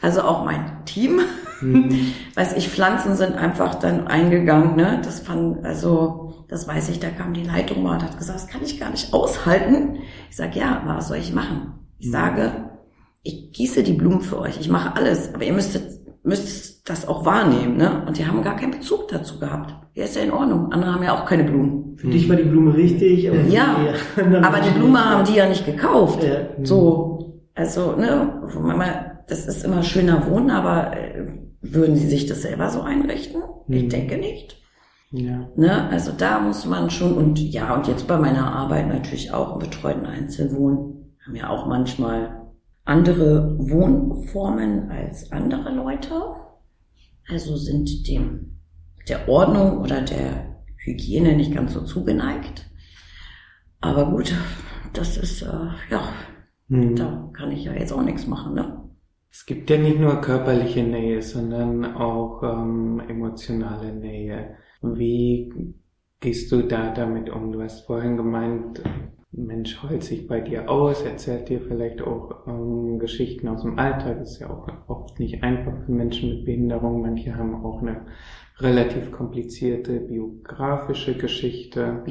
Also 0.00 0.22
auch 0.22 0.46
mein 0.46 0.84
Team. 0.86 1.20
Mhm. 1.60 2.12
Weiß 2.34 2.56
ich, 2.56 2.70
Pflanzen 2.70 3.16
sind 3.16 3.34
einfach 3.34 3.74
dann 3.74 4.06
eingegangen, 4.06 4.76
ne? 4.76 5.00
Das 5.04 5.20
fand, 5.20 5.64
also, 5.64 6.25
das 6.48 6.68
weiß 6.68 6.88
ich, 6.90 7.00
da 7.00 7.10
kam 7.10 7.34
die 7.34 7.42
Leitung 7.42 7.82
mal 7.82 7.94
und 7.94 8.02
hat 8.02 8.18
gesagt, 8.18 8.40
das 8.40 8.48
kann 8.48 8.62
ich 8.62 8.78
gar 8.78 8.90
nicht 8.90 9.12
aushalten. 9.12 9.98
Ich 10.30 10.36
sage, 10.36 10.58
ja, 10.58 10.82
was 10.86 11.08
soll 11.08 11.18
ich 11.18 11.32
machen? 11.32 11.74
Ich 11.98 12.08
mhm. 12.08 12.12
sage, 12.12 12.52
ich 13.22 13.52
gieße 13.52 13.82
die 13.82 13.92
Blumen 13.92 14.20
für 14.20 14.38
euch, 14.38 14.60
ich 14.60 14.68
mache 14.68 14.94
alles, 14.96 15.34
aber 15.34 15.44
ihr 15.44 15.52
müsstet, 15.52 15.82
müsst 16.22 16.88
das 16.88 17.08
auch 17.08 17.24
wahrnehmen, 17.24 17.76
ne? 17.76 18.04
Und 18.06 18.18
die 18.18 18.26
haben 18.26 18.42
gar 18.42 18.56
keinen 18.56 18.72
Bezug 18.72 19.08
dazu 19.08 19.40
gehabt. 19.40 19.74
Ja, 19.94 20.04
ist 20.04 20.14
ja 20.14 20.22
in 20.22 20.30
Ordnung. 20.30 20.72
Andere 20.72 20.94
haben 20.94 21.02
ja 21.02 21.14
auch 21.14 21.26
keine 21.26 21.44
Blumen. 21.44 21.96
Für 21.96 22.08
dich 22.08 22.28
war 22.28 22.36
die 22.36 22.44
Blume 22.44 22.74
richtig. 22.74 23.28
Aber 23.28 23.40
ja, 23.42 23.76
aber 24.42 24.60
die 24.60 24.78
Blume 24.78 25.04
haben 25.04 25.24
die 25.24 25.34
ja 25.34 25.48
nicht 25.48 25.64
gekauft. 25.64 26.22
Ja. 26.22 26.48
So, 26.62 27.42
also, 27.54 27.96
ne, 27.96 29.22
das 29.28 29.46
ist 29.46 29.64
immer 29.64 29.82
schöner 29.82 30.30
Wohnen, 30.30 30.50
aber 30.50 30.96
äh, 30.96 31.26
würden 31.60 31.96
sie 31.96 32.06
sich 32.06 32.26
das 32.26 32.42
selber 32.42 32.68
so 32.68 32.82
einrichten? 32.82 33.42
Mhm. 33.66 33.76
Ich 33.76 33.88
denke 33.88 34.18
nicht. 34.18 34.62
Ja. 35.10 35.48
Ne, 35.56 35.88
also 35.88 36.12
da 36.12 36.40
muss 36.40 36.66
man 36.66 36.90
schon, 36.90 37.14
und 37.14 37.38
ja, 37.38 37.74
und 37.74 37.86
jetzt 37.86 38.06
bei 38.08 38.18
meiner 38.18 38.52
Arbeit 38.52 38.88
natürlich 38.88 39.32
auch 39.32 39.54
im 39.54 39.58
betreuten 39.60 40.06
Einzelwohnen, 40.06 41.16
haben 41.24 41.36
ja 41.36 41.48
auch 41.48 41.66
manchmal 41.66 42.46
andere 42.84 43.56
Wohnformen 43.58 44.90
als 44.90 45.32
andere 45.32 45.70
Leute. 45.74 46.14
Also 47.28 47.56
sind 47.56 48.08
dem 48.08 48.58
der 49.08 49.28
Ordnung 49.28 49.78
oder 49.78 50.00
der 50.02 50.62
Hygiene 50.76 51.36
nicht 51.36 51.54
ganz 51.54 51.72
so 51.72 51.82
zugeneigt. 51.82 52.68
Aber 53.80 54.10
gut, 54.10 54.34
das 54.92 55.16
ist, 55.16 55.42
äh, 55.42 55.68
ja, 55.90 56.02
mhm. 56.68 56.96
da 56.96 57.30
kann 57.32 57.52
ich 57.52 57.64
ja 57.64 57.72
jetzt 57.72 57.92
auch 57.92 58.02
nichts 58.02 58.26
machen, 58.26 58.54
ne? 58.54 58.82
Es 59.30 59.44
gibt 59.44 59.68
ja 59.68 59.76
nicht 59.76 60.00
nur 60.00 60.20
körperliche 60.22 60.82
Nähe, 60.82 61.20
sondern 61.20 61.84
auch 61.94 62.42
ähm, 62.42 63.02
emotionale 63.06 63.92
Nähe. 63.92 64.56
Wie 64.82 65.74
gehst 66.20 66.50
du 66.52 66.62
da 66.62 66.92
damit 66.92 67.30
um? 67.30 67.52
Du 67.52 67.62
hast 67.62 67.86
vorhin 67.86 68.16
gemeint, 68.16 68.82
Mensch 69.32 69.82
heult 69.82 70.02
sich 70.02 70.26
bei 70.26 70.40
dir 70.40 70.70
aus, 70.70 71.02
erzählt 71.02 71.48
dir 71.48 71.60
vielleicht 71.60 72.00
auch 72.00 72.46
ähm, 72.46 72.98
Geschichten 72.98 73.48
aus 73.48 73.62
dem 73.62 73.78
Alltag. 73.78 74.20
Ist 74.22 74.38
ja 74.38 74.48
auch 74.48 74.66
oft 74.88 75.18
nicht 75.18 75.42
einfach 75.42 75.84
für 75.84 75.92
Menschen 75.92 76.30
mit 76.30 76.44
Behinderung. 76.46 77.02
Manche 77.02 77.36
haben 77.36 77.54
auch 77.64 77.82
eine 77.82 78.06
relativ 78.58 79.12
komplizierte 79.12 80.00
biografische 80.00 81.16
Geschichte 81.18 82.04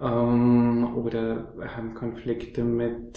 ähm, 0.00 0.96
oder 0.96 1.54
haben 1.74 1.94
Konflikte 1.94 2.62
mit 2.62 3.16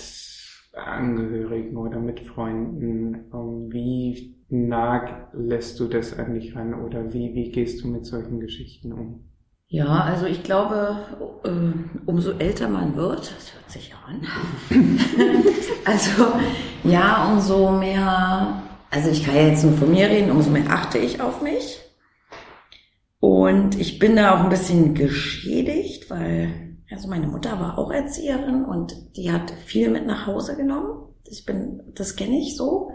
Angehörigen 0.77 1.77
oder 1.77 1.99
mit 1.99 2.19
Freunden. 2.21 3.25
Ähm, 3.33 3.71
wie 3.71 4.35
nah 4.49 5.29
lässt 5.33 5.79
du 5.79 5.87
das 5.87 6.17
an 6.17 6.33
dich 6.33 6.55
ran 6.55 6.73
oder 6.73 7.13
wie, 7.13 7.33
wie 7.35 7.51
gehst 7.51 7.83
du 7.83 7.87
mit 7.87 8.05
solchen 8.05 8.39
Geschichten 8.39 8.93
um? 8.93 9.23
Ja, 9.69 10.01
also 10.01 10.25
ich 10.25 10.43
glaube, 10.43 10.97
äh, 11.43 11.49
umso 12.05 12.31
älter 12.31 12.69
man 12.69 12.95
wird, 12.95 13.19
das 13.19 13.53
hört 13.53 13.69
sich 13.69 13.89
ja 13.89 13.97
an, 14.05 14.21
also 15.85 16.27
ja, 16.85 17.29
umso 17.33 17.71
mehr, 17.71 18.63
also 18.89 19.09
ich 19.09 19.25
kann 19.25 19.35
ja 19.35 19.47
jetzt 19.47 19.65
nur 19.65 19.73
von 19.73 19.91
mir 19.91 20.07
reden, 20.07 20.31
umso 20.31 20.51
mehr 20.51 20.69
achte 20.69 20.97
ich 20.97 21.19
auf 21.19 21.41
mich. 21.41 21.81
Und 23.19 23.77
ich 23.77 23.99
bin 23.99 24.15
da 24.15 24.35
auch 24.35 24.43
ein 24.43 24.49
bisschen 24.49 24.93
geschädigt, 24.93 26.09
weil 26.09 26.66
also 26.89 27.08
meine 27.08 27.28
Mutter 27.28 27.60
war 27.60 27.78
auch 27.78 27.91
Erzieherin 27.91 28.63
und 28.65 29.15
die 29.17 29.32
hat 29.32 29.52
viel 29.52 29.89
mit 29.89 30.06
nach 30.06 30.26
Hause 30.26 30.56
genommen. 30.56 31.13
Ich 31.26 31.45
bin, 31.45 31.82
das 31.95 32.15
kenne 32.15 32.39
ich 32.39 32.56
so. 32.56 32.91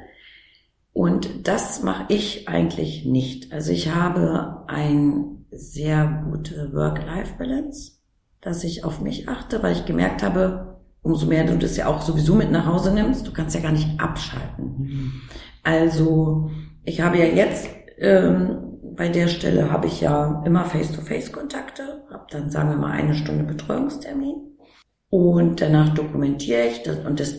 Und 0.95 1.47
das 1.47 1.83
mache 1.83 2.05
ich 2.09 2.49
eigentlich 2.49 3.05
nicht. 3.05 3.53
Also 3.53 3.73
ich 3.73 3.95
habe 3.95 4.65
ein 4.67 5.47
sehr 5.51 6.25
gute 6.31 6.73
Work-Life-Balance, 6.73 7.93
dass 8.41 8.65
ich 8.65 8.85
auf 8.85 9.01
mich 9.01 9.29
achte, 9.29 9.63
weil 9.63 9.73
ich 9.73 9.85
gemerkt 9.85 10.23
habe, 10.23 10.81
umso 11.03 11.27
mehr 11.27 11.45
du 11.45 11.59
das 11.59 11.77
ja 11.77 11.87
auch 11.87 12.03
sowieso 12.03 12.35
mit 12.35 12.51
nach 12.51 12.67
Hause 12.67 12.95
nimmst, 12.95 13.27
du 13.27 13.33
kannst 13.33 13.55
ja 13.55 13.61
gar 13.61 13.73
nicht 13.73 14.01
abschalten. 14.01 14.77
Mhm. 14.79 15.13
Also 15.63 16.51
ich 16.85 17.01
habe 17.01 17.19
ja 17.19 17.25
jetzt 17.25 17.69
ähm, 17.99 18.72
bei 18.97 19.09
der 19.09 19.29
Stelle 19.29 19.71
habe 19.71 19.87
ich 19.87 20.01
ja 20.01 20.43
immer 20.45 20.65
Face-to-Face-Kontakte, 20.65 22.05
habe 22.11 22.27
dann 22.31 22.51
sagen 22.51 22.71
wir 22.71 22.77
mal 22.77 22.93
eine 22.93 23.15
Stunde 23.15 23.45
Betreuungstermin 23.45 24.59
und 25.09 25.61
danach 25.61 25.95
dokumentiere 25.95 26.67
ich 26.67 26.83
das 26.83 26.99
und 26.99 27.21
das 27.21 27.35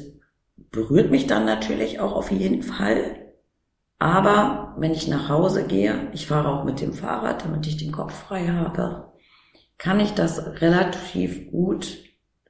berührt 0.71 1.11
mich 1.11 1.27
dann 1.27 1.45
natürlich 1.45 1.99
auch 1.99 2.13
auf 2.13 2.31
jeden 2.31 2.63
Fall. 2.63 3.17
Aber 3.99 4.75
wenn 4.77 4.91
ich 4.91 5.07
nach 5.07 5.29
Hause 5.29 5.65
gehe, 5.65 6.09
ich 6.13 6.27
fahre 6.27 6.49
auch 6.49 6.65
mit 6.65 6.81
dem 6.81 6.93
Fahrrad, 6.93 7.45
damit 7.45 7.65
ich 7.67 7.77
den 7.77 7.91
Kopf 7.91 8.13
frei 8.13 8.47
habe, 8.47 9.13
kann 9.77 9.99
ich 9.99 10.13
das 10.13 10.61
relativ 10.61 11.51
gut, 11.51 11.97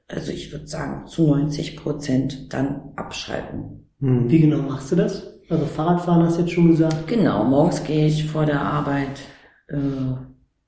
also 0.08 0.32
ich 0.32 0.52
würde 0.52 0.68
sagen 0.68 1.08
zu 1.08 1.28
90 1.28 1.78
Prozent 1.78 2.54
dann 2.54 2.94
abschalten. 2.96 3.89
Hm. 4.00 4.30
Wie 4.30 4.39
genau 4.39 4.62
machst 4.62 4.92
du 4.92 4.96
das? 4.96 5.33
Also 5.54 5.68
Fahrradfahren 5.68 6.26
hast 6.26 6.38
du 6.38 6.42
jetzt 6.42 6.54
schon 6.54 6.70
gesagt. 6.70 7.08
Genau, 7.08 7.44
morgens 7.44 7.84
gehe 7.84 8.08
ich 8.08 8.26
vor 8.26 8.48
der 8.48 8.60
Arbeit 8.60 9.20
äh, 9.68 9.78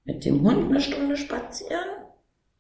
mit 0.04 0.24
dem 0.26 0.42
Hund 0.44 0.70
eine 0.70 0.80
Stunde 0.80 1.18
spazieren. 1.18 1.88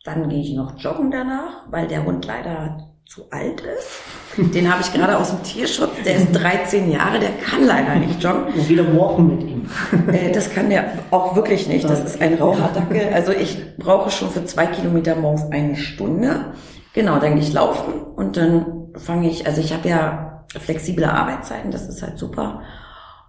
Dann 0.03 0.27
gehe 0.27 0.41
ich 0.41 0.55
noch 0.55 0.75
joggen 0.79 1.11
danach, 1.11 1.67
weil 1.69 1.87
der 1.87 2.03
Hund 2.03 2.25
leider 2.25 2.77
zu 3.05 3.29
alt 3.29 3.61
ist. 3.61 4.53
Den 4.55 4.71
habe 4.71 4.81
ich 4.81 4.91
gerade 4.91 5.19
aus 5.19 5.29
dem 5.29 5.43
Tierschutz, 5.43 5.91
der 6.03 6.15
ist 6.15 6.31
13 6.31 6.91
Jahre, 6.91 7.19
der 7.19 7.29
kann 7.29 7.63
leider 7.63 7.93
nicht 7.93 8.23
joggen. 8.23 8.45
Und 8.55 8.69
wieder 8.69 8.97
walken 8.97 9.27
mit 9.27 9.43
ihm. 9.43 9.69
Äh, 10.11 10.31
das 10.31 10.51
kann 10.51 10.71
der 10.71 10.93
auch 11.11 11.35
wirklich 11.35 11.67
nicht. 11.67 11.87
Das 11.87 12.03
ist 12.03 12.19
ein 12.19 12.33
raucher 12.33 12.71
Dackel. 12.73 13.13
Also 13.13 13.33
ich 13.33 13.77
brauche 13.77 14.09
schon 14.09 14.31
für 14.31 14.43
zwei 14.45 14.65
Kilometer 14.65 15.15
morgens 15.15 15.43
eine 15.51 15.75
Stunde. 15.75 16.53
Genau, 16.93 17.19
dann 17.19 17.35
gehe 17.35 17.43
ich 17.43 17.53
laufen 17.53 18.01
und 18.01 18.35
dann 18.35 18.87
fange 18.95 19.29
ich, 19.29 19.45
also 19.45 19.61
ich 19.61 19.73
habe 19.73 19.87
ja 19.87 20.34
flexible 20.49 21.05
Arbeitszeiten, 21.05 21.71
das 21.71 21.87
ist 21.87 22.01
halt 22.01 22.17
super. 22.17 22.61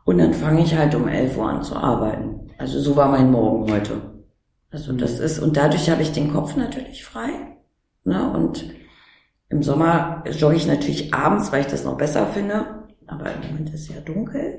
Und 0.05 0.18
dann 0.18 0.35
fange 0.35 0.62
ich 0.62 0.74
halt 0.74 0.94
um 0.94 1.09
11 1.09 1.37
Uhr 1.37 1.48
an 1.48 1.62
zu 1.62 1.76
arbeiten. 1.76 2.52
Also 2.59 2.81
so 2.81 2.96
war 2.96 3.09
mein 3.09 3.31
Morgen 3.31 3.70
heute. 3.70 4.00
Also 4.70 4.92
das 4.92 5.18
ist, 5.18 5.38
und 5.40 5.57
dadurch 5.57 5.90
habe 5.90 6.02
ich 6.02 6.12
den 6.12 6.33
Kopf 6.33 6.55
natürlich 6.57 7.05
frei. 7.05 7.31
Ne? 8.05 8.31
Und 8.33 8.64
im 9.48 9.62
Sommer 9.62 10.22
jogge 10.31 10.57
ich 10.57 10.66
natürlich 10.66 11.12
abends, 11.12 11.50
weil 11.50 11.62
ich 11.62 11.66
das 11.66 11.85
noch 11.85 11.96
besser 11.96 12.26
finde. 12.26 12.87
Aber 13.07 13.33
im 13.33 13.48
Moment 13.48 13.74
ist 13.74 13.88
ja 13.88 14.00
dunkel. 14.00 14.59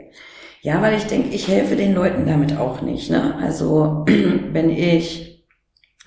Ja, 0.62 0.82
weil 0.82 0.98
ich 0.98 1.06
denke, 1.06 1.30
ich 1.30 1.48
helfe 1.48 1.76
den 1.76 1.94
Leuten 1.94 2.26
damit 2.26 2.58
auch 2.58 2.82
nicht. 2.82 3.10
Ne? 3.10 3.36
Also 3.36 4.06
wenn 4.08 4.70
ich 4.70 5.46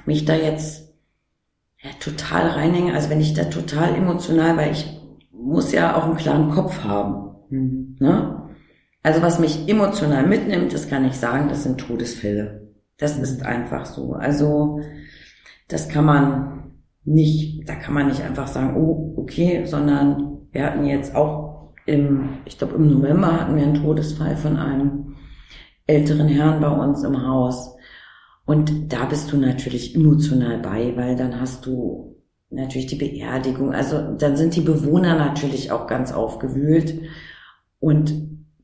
mich 0.05 0.25
da 0.25 0.35
jetzt 0.35 0.93
ja, 1.83 1.91
total 1.99 2.49
reinhänge, 2.49 2.95
also 2.95 3.09
wenn 3.09 3.21
ich 3.21 3.33
da 3.33 3.45
total 3.45 3.95
emotional, 3.95 4.57
weil 4.57 4.73
ich 4.73 5.00
muss 5.43 5.73
ja 5.73 5.97
auch 5.97 6.05
einen 6.05 6.17
klaren 6.17 6.51
Kopf 6.51 6.85
haben. 6.85 7.35
Mhm. 7.51 7.97
Ne? 7.99 8.49
Also 9.03 9.23
was 9.23 9.39
mich 9.39 9.69
emotional 9.69 10.27
mitnimmt, 10.27 10.73
das 10.73 10.89
kann 10.89 11.05
ich 11.05 11.15
sagen, 11.15 11.49
das 11.49 11.63
sind 11.63 11.79
Todesfälle. 11.79 12.69
Das 12.99 13.19
ist 13.19 13.45
einfach 13.45 13.87
so. 13.87 14.13
Also 14.13 14.81
das 15.69 15.89
kann 15.89 16.05
man 16.05 16.73
nicht, 17.05 17.69
da 17.69 17.75
kann 17.77 17.95
man 17.95 18.09
nicht 18.09 18.23
einfach 18.23 18.47
sagen, 18.47 18.77
oh, 18.77 19.15
okay, 19.17 19.65
sondern 19.65 20.39
wir 20.53 20.67
hatten 20.67 20.85
jetzt 20.85 21.15
auch 21.15 21.73
im, 21.87 22.41
ich 22.45 22.59
glaube 22.59 22.75
im 22.75 22.91
November 22.91 23.41
hatten 23.41 23.57
wir 23.57 23.63
einen 23.63 23.83
Todesfall 23.83 24.37
von 24.37 24.57
einem 24.57 25.17
älteren 25.87 26.29
Herrn 26.29 26.61
bei 26.61 26.69
uns 26.69 27.03
im 27.03 27.27
Haus. 27.27 27.77
Und 28.45 28.93
da 28.93 29.07
bist 29.07 29.33
du 29.33 29.39
natürlich 29.39 29.95
emotional 29.95 30.59
bei, 30.59 30.93
weil 30.97 31.17
dann 31.17 31.41
hast 31.41 31.67
du 31.67 32.10
natürlich 32.51 32.87
die 32.89 32.97
Beerdigung. 32.97 33.73
Also 33.73 34.15
dann 34.19 34.37
sind 34.37 34.57
die 34.57 34.61
Bewohner 34.61 35.17
natürlich 35.17 35.73
auch 35.73 35.87
ganz 35.87 36.13
aufgewühlt. 36.13 37.01
Und 37.79 38.13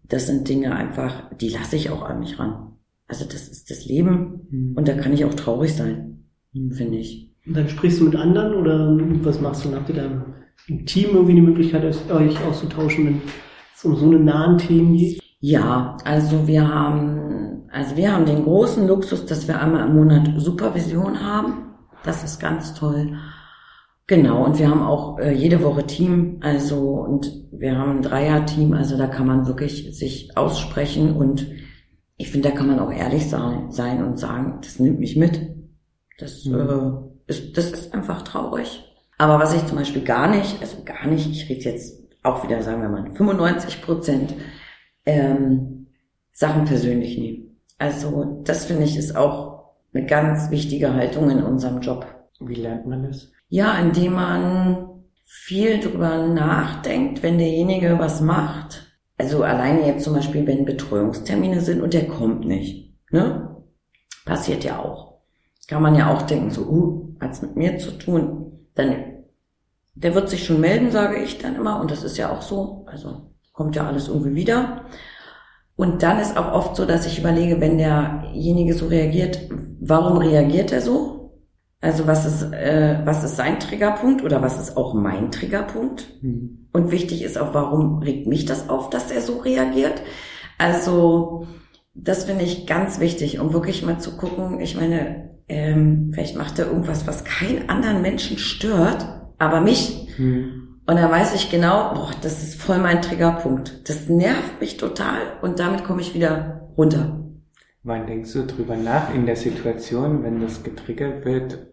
das 0.08 0.26
sind 0.26 0.48
Dinge 0.48 0.74
einfach, 0.74 1.34
die 1.36 1.48
lasse 1.48 1.76
ich 1.76 1.90
auch 1.90 2.02
an 2.02 2.20
mich 2.20 2.38
ran. 2.38 2.72
Also 3.08 3.24
das 3.24 3.48
ist 3.48 3.70
das 3.70 3.86
Leben 3.86 4.46
mhm. 4.50 4.72
und 4.76 4.88
da 4.88 4.94
kann 4.94 5.12
ich 5.12 5.24
auch 5.24 5.34
traurig 5.34 5.74
sein, 5.74 6.24
mhm. 6.52 6.72
finde 6.72 6.98
ich. 6.98 7.32
Und 7.46 7.56
dann 7.56 7.68
sprichst 7.68 8.00
du 8.00 8.04
mit 8.04 8.16
anderen 8.16 8.54
oder 8.54 8.98
was 9.24 9.40
machst 9.40 9.64
du? 9.64 9.74
Habt 9.74 9.88
ihr 9.88 9.94
da 9.94 10.24
im 10.66 10.84
Team 10.86 11.10
irgendwie 11.12 11.34
die 11.34 11.40
Möglichkeit, 11.40 11.84
euch 11.84 12.44
auszutauschen, 12.44 13.06
wenn 13.06 13.22
es 13.74 13.84
um 13.84 13.94
so 13.94 14.06
eine 14.06 14.18
nahen 14.18 14.58
Themen 14.58 14.96
geht? 14.96 15.22
Ja, 15.38 15.96
also 16.04 16.48
wir 16.48 16.66
haben, 16.66 17.68
also 17.70 17.96
wir 17.96 18.12
haben 18.12 18.26
den 18.26 18.42
großen 18.42 18.88
Luxus, 18.88 19.26
dass 19.26 19.46
wir 19.46 19.60
einmal 19.60 19.86
im 19.86 19.94
Monat 19.94 20.28
Supervision 20.38 21.20
haben. 21.20 21.74
Das 22.04 22.24
ist 22.24 22.40
ganz 22.40 22.74
toll. 22.74 23.16
Genau, 24.08 24.44
und 24.44 24.58
wir 24.58 24.70
haben 24.70 24.82
auch 24.82 25.18
äh, 25.18 25.32
jede 25.32 25.64
Woche 25.64 25.84
Team, 25.84 26.38
also 26.40 26.78
und 27.00 27.48
wir 27.50 27.76
haben 27.76 27.96
ein 27.96 28.02
Dreier-Team, 28.02 28.72
also 28.72 28.96
da 28.96 29.08
kann 29.08 29.26
man 29.26 29.46
wirklich 29.46 29.96
sich 29.98 30.36
aussprechen 30.36 31.16
und 31.16 31.48
ich 32.16 32.30
finde, 32.30 32.50
da 32.50 32.54
kann 32.54 32.68
man 32.68 32.78
auch 32.78 32.92
ehrlich 32.92 33.28
sein, 33.28 33.72
sein 33.72 34.04
und 34.04 34.18
sagen, 34.18 34.58
das 34.62 34.78
nimmt 34.78 35.00
mich 35.00 35.16
mit. 35.16 35.40
Das 36.18 36.44
mhm. 36.44 37.12
äh, 37.26 37.30
ist, 37.30 37.56
das 37.56 37.72
ist 37.72 37.94
einfach 37.94 38.22
traurig. 38.22 38.84
Aber 39.18 39.40
was 39.40 39.54
ich 39.54 39.66
zum 39.66 39.78
Beispiel 39.78 40.02
gar 40.02 40.30
nicht, 40.30 40.60
also 40.60 40.84
gar 40.84 41.06
nicht, 41.08 41.28
ich 41.30 41.48
rede 41.48 41.70
jetzt 41.70 42.00
auch 42.22 42.44
wieder, 42.44 42.62
sagen 42.62 42.82
wir 42.82 42.88
mal, 42.88 43.10
95 43.12 43.82
Prozent 43.82 44.34
ähm, 45.04 45.88
Sachen 46.32 46.64
persönlich 46.64 47.18
nehmen. 47.18 47.60
Also 47.78 48.40
das 48.44 48.66
finde 48.66 48.84
ich 48.84 48.96
ist 48.96 49.16
auch 49.16 49.72
eine 49.92 50.06
ganz 50.06 50.50
wichtige 50.50 50.94
Haltung 50.94 51.30
in 51.30 51.42
unserem 51.42 51.80
Job. 51.80 52.06
Wie 52.40 52.54
lernt 52.54 52.86
man 52.86 53.02
das? 53.04 53.32
Ja, 53.48 53.78
indem 53.78 54.14
man 54.14 55.04
viel 55.24 55.80
drüber 55.80 56.26
nachdenkt, 56.26 57.22
wenn 57.22 57.38
derjenige 57.38 57.98
was 57.98 58.20
macht. 58.20 58.86
Also 59.18 59.42
alleine 59.42 59.86
jetzt 59.86 60.04
zum 60.04 60.14
Beispiel, 60.14 60.46
wenn 60.46 60.64
Betreuungstermine 60.64 61.60
sind 61.60 61.80
und 61.80 61.94
der 61.94 62.06
kommt 62.06 62.46
nicht. 62.46 62.94
Ne? 63.10 63.56
Passiert 64.24 64.64
ja 64.64 64.78
auch. 64.78 65.20
Kann 65.68 65.82
man 65.82 65.94
ja 65.94 66.12
auch 66.12 66.22
denken, 66.22 66.50
so, 66.50 66.62
uh, 66.62 67.16
hat's 67.20 67.42
mit 67.42 67.56
mir 67.56 67.78
zu 67.78 67.92
tun. 67.92 68.68
Dann, 68.74 68.94
der 69.94 70.14
wird 70.14 70.28
sich 70.28 70.44
schon 70.44 70.60
melden, 70.60 70.90
sage 70.90 71.16
ich 71.16 71.38
dann 71.38 71.56
immer. 71.56 71.80
Und 71.80 71.90
das 71.90 72.02
ist 72.02 72.18
ja 72.18 72.30
auch 72.30 72.42
so. 72.42 72.84
Also 72.86 73.32
kommt 73.52 73.74
ja 73.74 73.86
alles 73.86 74.08
irgendwie 74.08 74.34
wieder. 74.34 74.84
Und 75.76 76.02
dann 76.02 76.20
ist 76.20 76.36
auch 76.36 76.52
oft 76.52 76.76
so, 76.76 76.84
dass 76.84 77.06
ich 77.06 77.18
überlege, 77.18 77.60
wenn 77.60 77.78
derjenige 77.78 78.74
so 78.74 78.86
reagiert, 78.86 79.40
warum 79.80 80.18
reagiert 80.18 80.72
er 80.72 80.82
so? 80.82 81.15
Also 81.80 82.06
was 82.06 82.24
ist, 82.24 82.52
äh, 82.52 83.00
was 83.04 83.22
ist 83.22 83.36
sein 83.36 83.60
Triggerpunkt 83.60 84.24
oder 84.24 84.40
was 84.42 84.58
ist 84.58 84.76
auch 84.76 84.94
mein 84.94 85.30
Triggerpunkt? 85.30 86.22
Mhm. 86.22 86.68
Und 86.72 86.90
wichtig 86.90 87.22
ist 87.22 87.38
auch, 87.38 87.54
warum 87.54 87.98
regt 87.98 88.26
mich 88.26 88.44
das 88.46 88.68
auf, 88.68 88.90
dass 88.90 89.10
er 89.10 89.20
so 89.20 89.38
reagiert? 89.38 90.02
Also 90.58 91.46
das 91.94 92.24
finde 92.24 92.44
ich 92.44 92.66
ganz 92.66 93.00
wichtig, 93.00 93.40
um 93.40 93.52
wirklich 93.52 93.84
mal 93.84 93.98
zu 93.98 94.16
gucken. 94.16 94.60
Ich 94.60 94.76
meine, 94.76 95.30
ähm, 95.48 96.10
vielleicht 96.12 96.36
macht 96.36 96.58
er 96.58 96.66
irgendwas, 96.66 97.06
was 97.06 97.24
keinen 97.24 97.68
anderen 97.68 98.02
Menschen 98.02 98.38
stört, 98.38 99.06
aber 99.38 99.60
mich. 99.60 100.08
Mhm. 100.18 100.80
Und 100.86 100.96
dann 100.96 101.10
weiß 101.10 101.34
ich 101.34 101.50
genau, 101.50 101.94
boah, 101.94 102.10
das 102.22 102.42
ist 102.42 102.60
voll 102.60 102.78
mein 102.78 103.02
Triggerpunkt. 103.02 103.88
Das 103.88 104.08
nervt 104.08 104.60
mich 104.60 104.76
total 104.76 105.20
und 105.42 105.58
damit 105.58 105.84
komme 105.84 106.00
ich 106.00 106.14
wieder 106.14 106.70
runter. 106.76 107.25
Wann 107.86 108.04
denkst 108.04 108.32
du 108.32 108.44
drüber 108.44 108.74
nach 108.74 109.14
in 109.14 109.26
der 109.26 109.36
Situation, 109.36 110.24
wenn 110.24 110.40
das 110.40 110.64
getriggert 110.64 111.24
wird? 111.24 111.68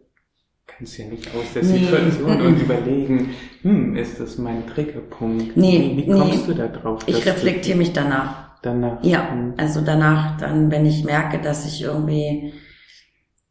Kannst 0.67 0.99
ja 0.99 1.07
nicht 1.07 1.27
aus 1.33 1.53
der 1.55 1.63
nee. 1.63 1.79
Situation 1.79 2.39
und 2.39 2.61
überlegen, 2.61 3.31
hm, 3.63 3.95
ist 3.95 4.19
das 4.19 4.37
mein 4.37 4.67
Triggerpunkt? 4.67 5.57
Nee, 5.57 5.95
wie, 5.95 6.03
wie 6.03 6.11
kommst 6.11 6.47
nee. 6.47 6.53
du 6.53 6.53
da 6.53 6.67
drauf? 6.67 7.01
Ich 7.07 7.25
reflektiere 7.25 7.79
mich 7.79 7.93
danach. 7.93 8.61
Danach? 8.61 9.03
Ja, 9.03 9.31
hm. 9.31 9.55
also 9.57 9.81
danach, 9.81 10.37
dann, 10.37 10.69
wenn 10.69 10.85
ich 10.85 11.03
merke, 11.03 11.41
dass 11.41 11.65
ich 11.65 11.81
irgendwie, 11.81 12.53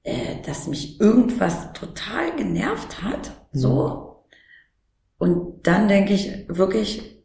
äh, 0.05 0.37
dass 0.47 0.69
mich 0.69 1.01
irgendwas 1.01 1.73
total 1.73 2.37
genervt 2.37 3.03
hat, 3.03 3.33
so. 3.51 3.89
Hm. 3.89 5.27
Und 5.29 5.67
dann 5.67 5.89
denke 5.89 6.13
ich 6.13 6.47
wirklich 6.47 7.25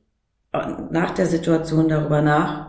äh, 0.52 0.66
nach 0.90 1.12
der 1.12 1.28
Situation 1.28 1.90
darüber 1.90 2.24
nach, 2.24 2.67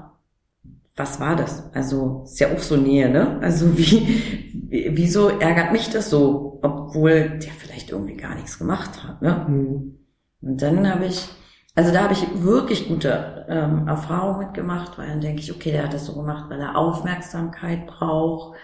was 0.99 1.21
war 1.21 1.37
das? 1.37 1.71
Also 1.73 2.23
ist 2.25 2.41
ja 2.41 2.49
auch 2.49 2.59
so 2.59 2.77
Nähe, 2.77 3.09
ne? 3.09 3.39
Also 3.41 3.77
wie, 3.79 4.91
wieso 4.93 5.29
ärgert 5.29 5.73
mich 5.73 5.91
das 5.91 6.11
so, 6.11 6.59
obwohl 6.63 7.39
der 7.39 7.53
vielleicht 7.53 7.91
irgendwie 7.91 8.17
gar 8.17 8.35
nichts 8.35 8.59
gemacht 8.59 9.03
hat, 9.05 9.23
ne? 9.23 9.47
Mhm. 9.49 9.99
Und 10.41 10.63
dann 10.63 10.89
habe 10.89 11.07
ich, 11.07 11.29
also 11.75 11.93
da 11.93 12.05
habe 12.05 12.13
ich 12.13 12.43
wirklich 12.43 12.89
gute 12.89 13.47
ähm, 13.49 13.89
Erfahrungen 13.89 14.47
mitgemacht, 14.47 14.99
weil 14.99 15.09
dann 15.09 15.21
denke 15.21 15.41
ich, 15.41 15.53
okay, 15.53 15.73
der 15.73 15.85
hat 15.85 15.95
das 15.95 16.07
so 16.07 16.15
gemacht, 16.15 16.47
weil 16.49 16.61
er 16.61 16.77
Aufmerksamkeit 16.77 17.87
braucht 17.87 18.57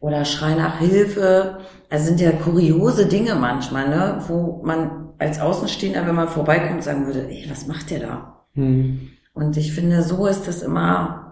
oder 0.00 0.24
Schrei 0.24 0.54
nach 0.54 0.78
Hilfe. 0.78 1.58
Also 1.88 2.06
sind 2.06 2.20
ja 2.20 2.32
kuriose 2.32 3.06
Dinge 3.06 3.34
manchmal, 3.34 3.88
ne? 3.88 4.18
Wo 4.28 4.62
man 4.64 5.10
als 5.18 5.40
Außenstehender, 5.40 6.06
wenn 6.06 6.14
man 6.14 6.28
vorbeikommt, 6.28 6.82
sagen 6.82 7.06
würde, 7.06 7.28
ey, 7.28 7.46
was 7.50 7.66
macht 7.66 7.90
der 7.90 8.00
da? 8.00 8.46
Mhm. 8.54 9.10
Und 9.34 9.56
ich 9.56 9.72
finde, 9.72 10.02
so 10.02 10.26
ist 10.26 10.48
es 10.48 10.62
immer 10.62 11.29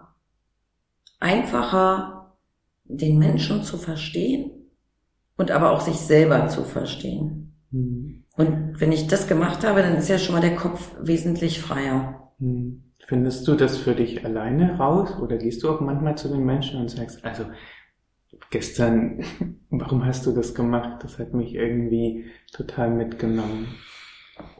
einfacher, 1.21 2.37
den 2.85 3.19
Menschen 3.19 3.63
zu 3.63 3.77
verstehen 3.77 4.51
und 5.37 5.51
aber 5.51 5.73
auch 5.73 5.81
sich 5.81 5.97
selber 5.97 6.49
zu 6.49 6.65
verstehen. 6.65 7.55
Mhm. 7.71 8.25
Und 8.37 8.81
wenn 8.81 8.93
ich 8.93 9.09
das 9.09 9.27
gemacht 9.27 9.67
habe, 9.67 9.83
dann 9.83 9.97
ist 9.97 10.09
ja 10.09 10.19
schon 10.19 10.35
mal 10.35 10.41
der 10.41 10.57
Kopf 10.57 10.95
wesentlich 11.01 11.61
freier. 11.61 12.33
Mhm. 12.39 12.85
Findest 13.07 13.49
du 13.49 13.55
das 13.55 13.79
für 13.79 13.95
dich 13.95 14.25
alleine 14.25 14.77
raus 14.77 15.19
oder 15.21 15.39
gehst 15.39 15.63
du 15.63 15.71
auch 15.71 15.81
manchmal 15.81 16.19
zu 16.19 16.29
den 16.29 16.45
Menschen 16.45 16.81
und 16.81 16.91
sagst, 16.91 17.25
also 17.25 17.45
gestern, 18.51 19.25
warum 19.71 20.05
hast 20.05 20.27
du 20.27 20.33
das 20.33 20.55
gemacht? 20.55 21.03
Das 21.03 21.19
hat 21.19 21.35
mich 21.35 21.55
irgendwie 21.55 22.27
total 22.53 22.91
mitgenommen. 22.91 23.69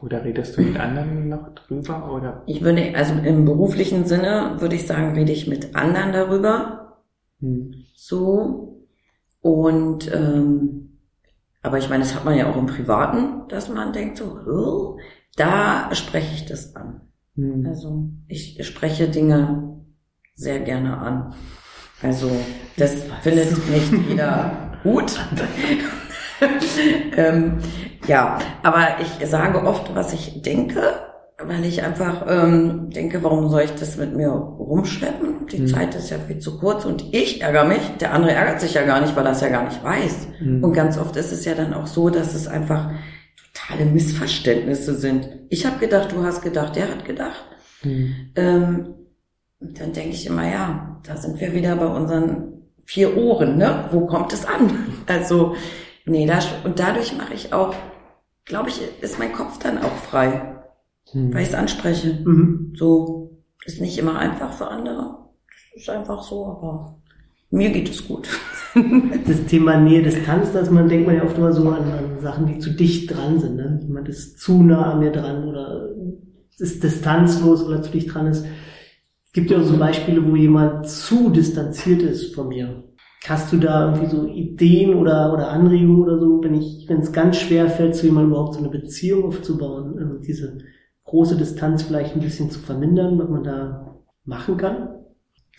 Oder 0.01 0.23
redest 0.23 0.57
du 0.57 0.61
mit 0.61 0.79
anderen 0.79 1.29
noch 1.29 1.53
drüber? 1.55 2.11
Oder? 2.13 2.43
Ich 2.45 2.61
würde, 2.61 2.93
also 2.95 3.13
im 3.13 3.45
beruflichen 3.45 4.05
Sinne 4.05 4.55
würde 4.59 4.75
ich 4.75 4.87
sagen, 4.87 5.13
rede 5.13 5.31
ich 5.31 5.47
mit 5.47 5.75
anderen 5.75 6.13
darüber. 6.13 7.01
Hm. 7.41 7.73
So. 7.95 8.87
Und 9.41 10.11
ähm, 10.13 10.99
aber 11.61 11.77
ich 11.77 11.89
meine, 11.89 12.03
das 12.03 12.15
hat 12.15 12.25
man 12.25 12.37
ja 12.37 12.49
auch 12.49 12.55
im 12.55 12.67
Privaten, 12.67 13.47
dass 13.49 13.69
man 13.69 13.91
denkt 13.91 14.17
so, 14.17 14.39
oh, 14.47 14.99
da 15.35 15.93
spreche 15.93 16.33
ich 16.33 16.45
das 16.45 16.75
an. 16.75 17.01
Hm. 17.35 17.65
Also 17.67 18.09
ich 18.27 18.65
spreche 18.65 19.09
Dinge 19.09 19.81
sehr 20.35 20.59
gerne 20.61 20.97
an. 20.97 21.33
Also 22.01 22.31
das 22.77 23.03
findet 23.21 23.51
nicht 23.69 23.91
jeder 24.09 24.71
gut. 24.83 25.19
ähm, 27.17 27.59
ja, 28.07 28.39
aber 28.63 28.97
ich 29.01 29.27
sage 29.27 29.63
oft, 29.65 29.93
was 29.95 30.13
ich 30.13 30.41
denke, 30.41 30.81
weil 31.41 31.63
ich 31.65 31.83
einfach 31.83 32.25
ähm, 32.27 32.89
denke, 32.89 33.23
warum 33.23 33.49
soll 33.49 33.61
ich 33.61 33.71
das 33.71 33.97
mit 33.97 34.15
mir 34.15 34.29
rumschleppen? 34.29 35.47
Die 35.47 35.59
mhm. 35.59 35.67
Zeit 35.67 35.95
ist 35.95 36.09
ja 36.09 36.17
viel 36.19 36.39
zu 36.39 36.59
kurz 36.59 36.85
und 36.85 37.13
ich 37.13 37.41
ärgere 37.41 37.65
mich. 37.65 37.81
Der 37.99 38.13
andere 38.13 38.33
ärgert 38.33 38.61
sich 38.61 38.73
ja 38.73 38.83
gar 38.83 38.99
nicht, 39.01 39.15
weil 39.15 39.25
er 39.25 39.31
es 39.31 39.41
ja 39.41 39.49
gar 39.49 39.65
nicht 39.65 39.83
weiß. 39.83 40.27
Mhm. 40.41 40.63
Und 40.63 40.73
ganz 40.73 40.97
oft 40.97 41.15
ist 41.15 41.31
es 41.31 41.45
ja 41.45 41.55
dann 41.55 41.73
auch 41.73 41.87
so, 41.87 42.09
dass 42.09 42.35
es 42.35 42.47
einfach 42.47 42.91
totale 43.53 43.85
Missverständnisse 43.85 44.95
sind. 44.95 45.29
Ich 45.49 45.65
habe 45.65 45.79
gedacht, 45.79 46.11
du 46.11 46.23
hast 46.23 46.41
gedacht, 46.41 46.75
der 46.75 46.89
hat 46.89 47.05
gedacht. 47.05 47.45
Mhm. 47.83 48.31
Ähm, 48.35 48.95
dann 49.59 49.93
denke 49.93 50.11
ich 50.11 50.25
immer, 50.25 50.49
ja, 50.49 50.99
da 51.05 51.17
sind 51.17 51.39
wir 51.39 51.53
wieder 51.53 51.75
bei 51.75 51.87
unseren 51.87 52.63
vier 52.85 53.17
Ohren, 53.17 53.57
ne? 53.57 53.85
Wo 53.91 54.05
kommt 54.05 54.33
es 54.33 54.45
an? 54.45 54.87
Also 55.07 55.55
Nee, 56.09 56.25
das, 56.25 56.47
und 56.63 56.79
dadurch 56.79 57.15
mache 57.15 57.35
ich 57.35 57.53
auch, 57.53 57.75
glaube 58.45 58.69
ich, 58.69 58.81
ist 59.01 59.19
mein 59.19 59.31
Kopf 59.31 59.59
dann 59.59 59.77
auch 59.77 59.95
frei, 59.95 60.63
mhm. 61.13 61.33
weil 61.33 61.43
ich 61.43 61.49
es 61.49 61.53
anspreche. 61.53 62.21
Mhm. 62.25 62.73
So 62.75 63.43
ist 63.65 63.79
nicht 63.79 63.97
immer 63.99 64.17
einfach 64.17 64.53
für 64.53 64.67
andere. 64.67 65.19
Das 65.47 65.83
ist 65.83 65.89
einfach 65.89 66.23
so, 66.23 66.45
aber 66.45 66.99
mir 67.51 67.69
geht 67.69 67.89
es 67.89 68.07
gut. 68.07 68.27
das 69.27 69.45
Thema 69.45 69.77
Nähe, 69.77 70.01
Distanz, 70.01 70.51
dass 70.51 70.71
man 70.71 70.89
denkt 70.89 71.05
man 71.05 71.17
ja 71.17 71.23
oft 71.23 71.37
immer 71.37 71.53
so 71.53 71.69
an, 71.69 71.91
an 71.91 72.19
Sachen, 72.19 72.47
die 72.47 72.59
zu 72.59 72.71
dicht 72.71 73.15
dran 73.15 73.39
sind. 73.39 73.55
Ne? 73.55 73.79
Jemand 73.83 74.09
ist 74.09 74.39
zu 74.39 74.63
nah 74.63 74.93
an 74.93 74.99
mir 74.99 75.11
dran 75.11 75.47
oder 75.47 75.89
ist 76.57 76.83
distanzlos 76.83 77.63
oder 77.63 77.81
zu 77.83 77.91
dicht 77.91 78.13
dran 78.13 78.27
ist. 78.27 78.45
Es 79.25 79.31
gibt 79.31 79.51
ja 79.51 79.59
auch 79.59 79.63
so 79.63 79.77
Beispiele, 79.77 80.25
wo 80.27 80.35
jemand 80.35 80.87
zu 80.87 81.29
distanziert 81.29 82.01
ist 82.01 82.33
von 82.33 82.47
mir. 82.47 82.83
Hast 83.27 83.51
du 83.51 83.57
da 83.57 83.91
irgendwie 83.91 84.09
so 84.09 84.25
Ideen 84.27 84.95
oder, 84.95 85.33
oder 85.33 85.49
Anregungen 85.49 86.03
oder 86.03 86.19
so, 86.19 86.41
wenn 86.43 86.55
ich, 86.55 86.85
wenn 86.87 86.99
es 86.99 87.11
ganz 87.11 87.37
schwer 87.37 87.69
fällt, 87.69 87.95
zu 87.95 88.05
jemandem 88.05 88.31
überhaupt 88.31 88.53
so 88.53 88.59
eine 88.59 88.69
Beziehung 88.69 89.25
aufzubauen, 89.25 89.99
also 89.99 90.17
diese 90.19 90.57
große 91.03 91.35
Distanz 91.35 91.83
vielleicht 91.83 92.15
ein 92.15 92.21
bisschen 92.21 92.49
zu 92.49 92.59
vermindern, 92.59 93.19
was 93.19 93.29
man 93.29 93.43
da 93.43 93.95
machen 94.23 94.57
kann? 94.57 94.89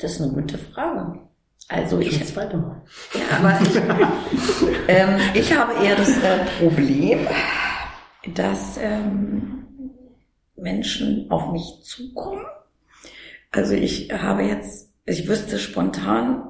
Das 0.01 0.13
ist 0.13 0.23
eine 0.23 0.33
gute 0.33 0.57
Frage. 0.57 1.21
Also 1.69 2.01
ich, 2.01 2.21
ich 2.21 2.37
weitermachen. 2.37 2.83
Ja, 3.15 3.39
aber 3.39 3.61
ich, 3.63 3.77
ähm, 4.89 5.21
ich 5.35 5.57
habe 5.57 5.85
eher 5.85 5.97
das 5.97 6.11
äh, 6.19 6.45
Problem, 6.59 7.29
dass 8.35 8.79
ähm, 8.83 9.65
Menschen 10.57 11.31
auf 11.31 11.53
mich 11.53 11.81
zukommen. 11.83 12.45
Also 13.51 13.75
ich 13.75 14.13
habe 14.13 14.43
jetzt, 14.43 14.93
ich 15.07 15.29
wüsste 15.29 15.59
spontan 15.59 16.43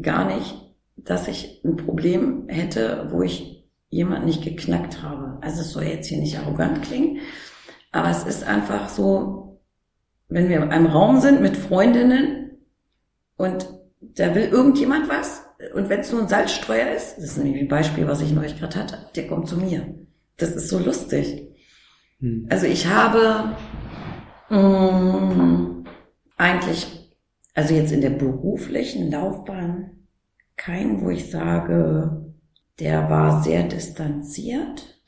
gar 0.00 0.24
nicht, 0.24 0.54
dass 0.96 1.28
ich 1.28 1.62
ein 1.64 1.76
Problem 1.76 2.48
hätte, 2.48 3.08
wo 3.10 3.22
ich 3.22 3.64
jemand 3.88 4.24
nicht 4.24 4.42
geknackt 4.42 5.02
habe. 5.02 5.38
Also 5.40 5.62
es 5.62 5.72
soll 5.72 5.84
jetzt 5.84 6.06
hier 6.06 6.18
nicht 6.18 6.38
arrogant 6.38 6.82
klingen, 6.82 7.20
aber 7.92 8.10
es 8.10 8.24
ist 8.24 8.44
einfach 8.44 8.88
so, 8.88 9.60
wenn 10.28 10.48
wir 10.48 10.62
in 10.62 10.70
einem 10.70 10.86
Raum 10.86 11.20
sind 11.20 11.40
mit 11.40 11.56
Freundinnen 11.56 12.52
und 13.36 13.68
da 14.00 14.34
will 14.34 14.44
irgendjemand 14.44 15.08
was 15.08 15.44
und 15.74 15.88
wenn 15.88 16.00
es 16.00 16.12
nur 16.12 16.22
ein 16.22 16.28
Salzstreuer 16.28 16.94
ist, 16.94 17.16
das 17.16 17.24
ist 17.24 17.38
nämlich 17.38 17.62
ein 17.62 17.68
Beispiel, 17.68 18.06
was 18.06 18.22
ich 18.22 18.32
neulich 18.32 18.58
gerade 18.58 18.78
hatte, 18.78 18.98
der 19.14 19.26
kommt 19.26 19.48
zu 19.48 19.56
mir. 19.56 19.94
Das 20.36 20.50
ist 20.52 20.68
so 20.68 20.78
lustig. 20.78 21.48
Hm. 22.20 22.46
Also 22.48 22.66
ich 22.66 22.86
habe 22.86 23.56
mh, 24.48 24.58
mm, 24.58 25.84
eigentlich 26.36 26.99
also 27.54 27.74
jetzt 27.74 27.92
in 27.92 28.00
der 28.00 28.10
beruflichen 28.10 29.10
Laufbahn 29.10 29.90
keinen, 30.56 31.00
wo 31.02 31.10
ich 31.10 31.30
sage, 31.30 32.24
der 32.78 33.08
war 33.10 33.42
sehr 33.42 33.64
distanziert. 33.64 35.00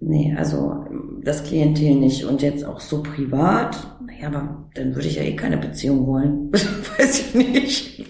Nee, 0.00 0.34
also 0.36 0.84
das 1.22 1.44
Klientel 1.44 1.94
nicht. 1.94 2.24
Und 2.24 2.42
jetzt 2.42 2.64
auch 2.64 2.80
so 2.80 3.02
privat, 3.02 3.96
naja, 4.06 4.28
aber 4.28 4.68
dann 4.74 4.94
würde 4.94 5.08
ich 5.08 5.16
ja 5.16 5.22
eh 5.22 5.34
keine 5.36 5.56
Beziehung 5.56 6.06
wollen. 6.06 6.52
Weiß 6.52 7.20
ich 7.20 7.34
nicht. 7.34 8.04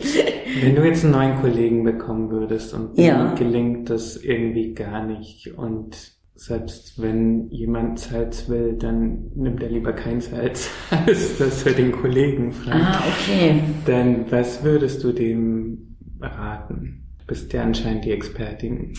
Wenn 0.62 0.74
du 0.74 0.84
jetzt 0.84 1.04
einen 1.04 1.12
neuen 1.12 1.40
Kollegen 1.40 1.84
bekommen 1.84 2.30
würdest 2.30 2.74
und 2.74 2.98
Ja. 2.98 3.34
gelingt 3.34 3.90
das 3.90 4.16
irgendwie 4.16 4.74
gar 4.74 5.06
nicht 5.06 5.56
und 5.56 6.13
selbst 6.36 7.00
wenn 7.00 7.48
jemand 7.50 8.00
Salz 8.00 8.48
will, 8.48 8.74
dann 8.78 9.30
nimmt 9.36 9.62
er 9.62 9.70
lieber 9.70 9.92
kein 9.92 10.20
Salz, 10.20 10.68
als 10.90 11.38
dass 11.38 11.64
er 11.64 11.72
den 11.72 11.92
Kollegen 11.92 12.52
fragt. 12.52 12.76
Ah, 12.76 13.02
okay. 13.08 13.60
Dann 13.86 14.30
was 14.30 14.64
würdest 14.64 15.04
du 15.04 15.12
dem 15.12 15.96
raten? 16.20 17.06
Du 17.20 17.26
bist 17.26 17.52
ja 17.52 17.62
anscheinend 17.62 18.04
die 18.04 18.10
Expertin. 18.10 18.94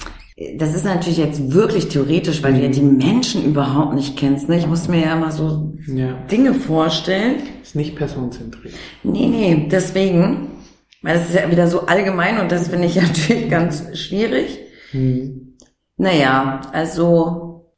Das 0.58 0.76
ist 0.76 0.84
natürlich 0.84 1.18
jetzt 1.18 1.54
wirklich 1.54 1.88
theoretisch, 1.88 2.44
weil 2.44 2.54
du 2.56 2.62
ja 2.62 2.68
die 2.70 2.82
Menschen 2.82 3.46
überhaupt 3.46 3.96
nicht 3.96 4.18
kennst. 4.18 4.50
Ne? 4.50 4.58
Ich 4.58 4.68
muss 4.68 4.88
mir 4.88 5.02
ja 5.02 5.16
immer 5.16 5.32
so 5.32 5.74
Ja. 5.88 6.14
Dinge 6.30 6.54
vorstellen. 6.54 7.36
Ist 7.62 7.76
nicht 7.76 7.96
personenzentriert. 7.96 8.74
Nee, 9.04 9.28
nee, 9.28 9.68
deswegen, 9.72 10.48
weil 11.02 11.18
das 11.20 11.30
ist 11.30 11.36
ja 11.36 11.50
wieder 11.50 11.68
so 11.68 11.86
allgemein 11.86 12.40
und 12.40 12.52
das 12.52 12.68
finde 12.70 12.88
ich 12.88 12.96
natürlich 13.02 13.50
ganz 13.50 13.98
schwierig. 13.98 14.60
Hm. 14.92 15.55
Naja, 15.98 16.62
also 16.74 17.72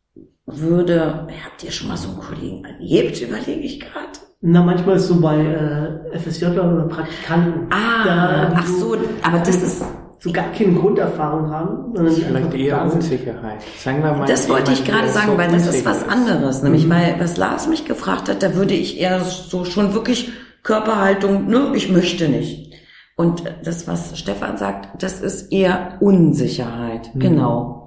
würde, 0.46 1.28
habt 1.46 1.64
ihr 1.64 1.72
schon 1.72 1.90
mal 1.90 1.98
so 1.98 2.10
einen 2.10 2.20
Kollegen 2.20 2.66
erlebt, 2.66 3.22
überlege 3.22 3.62
ich 3.62 3.80
gerade. 3.80 4.20
Na, 4.42 4.64
manchmal 4.64 4.98
ist 4.98 5.08
so 5.08 5.20
bei 5.20 5.38
äh, 5.38 6.20
FSJlern 6.20 6.74
oder 6.76 6.88
Praktikanten. 6.88 7.68
Ah, 7.72 8.04
da, 8.06 8.46
die 8.50 8.56
ach 8.58 8.68
so, 8.68 8.96
aber 9.24 9.40
das 9.40 9.62
ist, 9.62 9.84
so 10.20 10.32
gar 10.32 10.52
keine 10.52 10.74
Grunderfahrung 10.74 11.52
haben, 11.52 11.96
sondern 11.96 12.14
Vielleicht 12.14 12.54
eher. 12.54 12.92
Unsicherheit. 12.92 13.62
Sagen 13.78 14.04
wir 14.04 14.14
mal. 14.14 14.26
das 14.28 14.50
wollte 14.50 14.72
ich 14.72 14.84
gerade 14.84 15.10
sagen, 15.10 15.32
so 15.32 15.38
weil 15.38 15.52
das 15.52 15.68
ist 15.68 15.86
was 15.86 16.08
anderes. 16.08 16.62
Mhm. 16.62 16.72
Nämlich, 16.72 16.90
weil, 16.90 17.16
was 17.20 17.38
Lars 17.38 17.68
mich 17.68 17.86
gefragt 17.86 18.30
hat, 18.30 18.42
da 18.42 18.56
würde 18.56 18.74
ich 18.74 19.00
eher 19.00 19.22
so 19.22 19.66
schon 19.66 19.94
wirklich 19.94 20.32
Körperhaltung, 20.64 21.48
ne, 21.48 21.72
ich 21.76 21.92
möchte 21.92 22.30
nicht. 22.30 22.74
Und 23.16 23.44
das, 23.64 23.88
was 23.88 24.18
Stefan 24.18 24.58
sagt, 24.58 25.02
das 25.02 25.22
ist 25.22 25.52
eher 25.52 25.98
Unsicherheit. 26.00 27.14
Mhm. 27.14 27.20
Genau. 27.20 27.87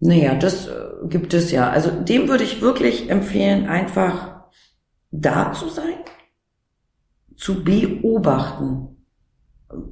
Naja, 0.00 0.34
das 0.34 0.66
äh, 0.66 0.70
gibt 1.08 1.34
es 1.34 1.50
ja. 1.50 1.70
Also 1.70 1.90
dem 1.90 2.28
würde 2.28 2.44
ich 2.44 2.60
wirklich 2.60 3.10
empfehlen, 3.10 3.66
einfach 3.66 4.44
da 5.10 5.52
zu 5.52 5.68
sein, 5.68 5.94
zu 7.36 7.64
beobachten, 7.64 8.96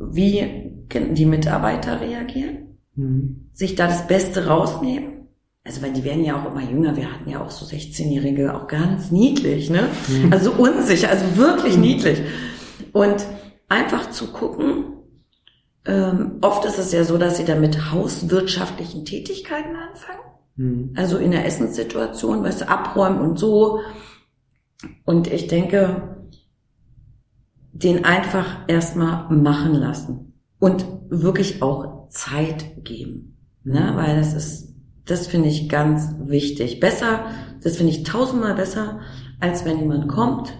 wie 0.01 0.73
die 0.91 1.27
Mitarbeiter 1.27 2.01
reagieren 2.01 2.69
Hm. 2.99 3.49
sich 3.53 3.77
da 3.77 3.87
das 3.87 4.09
Beste 4.09 4.49
rausnehmen. 4.49 5.29
Also, 5.65 5.83
weil 5.83 5.93
die 5.93 6.03
werden 6.03 6.25
ja 6.25 6.41
auch 6.41 6.51
immer 6.51 6.69
jünger. 6.69 6.97
Wir 6.97 7.13
hatten 7.13 7.31
ja 7.31 7.41
auch 7.41 7.51
so 7.51 7.65
16-Jährige, 7.65 8.55
auch 8.55 8.67
ganz 8.67 9.13
niedlich, 9.13 9.71
ne? 9.71 9.89
Also 10.31 10.53
unsicher, 10.53 11.11
also 11.11 11.37
wirklich 11.37 11.77
niedlich. 11.77 12.21
Und 12.93 13.25
einfach 13.69 14.11
zu 14.11 14.33
gucken, 14.33 14.85
ähm, 15.89 16.39
oft 16.43 16.65
ist 16.67 16.79
es 16.79 16.93
ja 16.93 17.03
so, 17.03 17.17
dass 17.17 17.39
sie 17.39 17.45
dann 17.45 17.61
mit 17.61 17.93
hauswirtschaftlichen 17.93 19.05
Tätigkeiten 19.05 19.75
anfangen. 19.75 20.21
Hm. 20.57 20.93
Also 20.95 21.17
in 21.17 21.31
der 21.31 21.47
Essenssituation, 21.47 22.45
weißt 22.45 22.61
du, 22.61 22.69
abräumen 22.69 23.21
und 23.21 23.39
so. 23.39 23.81
Und 25.05 25.33
ich 25.33 25.47
denke, 25.47 26.19
den 27.73 28.05
einfach 28.05 28.69
erstmal 28.69 29.31
machen 29.31 29.75
lassen. 29.75 30.35
Und 30.61 30.85
wirklich 31.09 31.63
auch 31.63 32.09
Zeit 32.09 32.85
geben. 32.85 33.39
Ne? 33.65 33.93
Weil 33.95 34.17
das 34.17 34.35
ist, 34.35 34.75
das 35.07 35.27
finde 35.27 35.49
ich 35.49 35.69
ganz 35.69 36.15
wichtig. 36.21 36.81
Besser, 36.81 37.27
das 37.63 37.77
finde 37.77 37.93
ich 37.93 38.03
tausendmal 38.03 38.55
besser, 38.55 39.01
als 39.41 39.65
wenn 39.65 39.79
jemand 39.79 40.09
kommt 40.09 40.53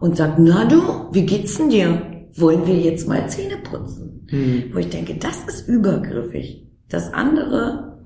und 0.00 0.16
sagt, 0.16 0.38
na 0.38 0.64
du, 0.64 1.08
wie 1.12 1.24
geht's 1.24 1.56
denn 1.56 1.70
dir? 1.70 2.02
Wollen 2.34 2.66
wir 2.66 2.76
jetzt 2.76 3.08
mal 3.08 3.28
Zähne 3.28 3.56
putzen? 3.56 4.17
Hm. 4.28 4.64
wo 4.72 4.78
ich 4.78 4.90
denke, 4.90 5.14
das 5.14 5.44
ist 5.46 5.68
übergriffig. 5.68 6.66
Das 6.88 7.12
andere, 7.12 7.98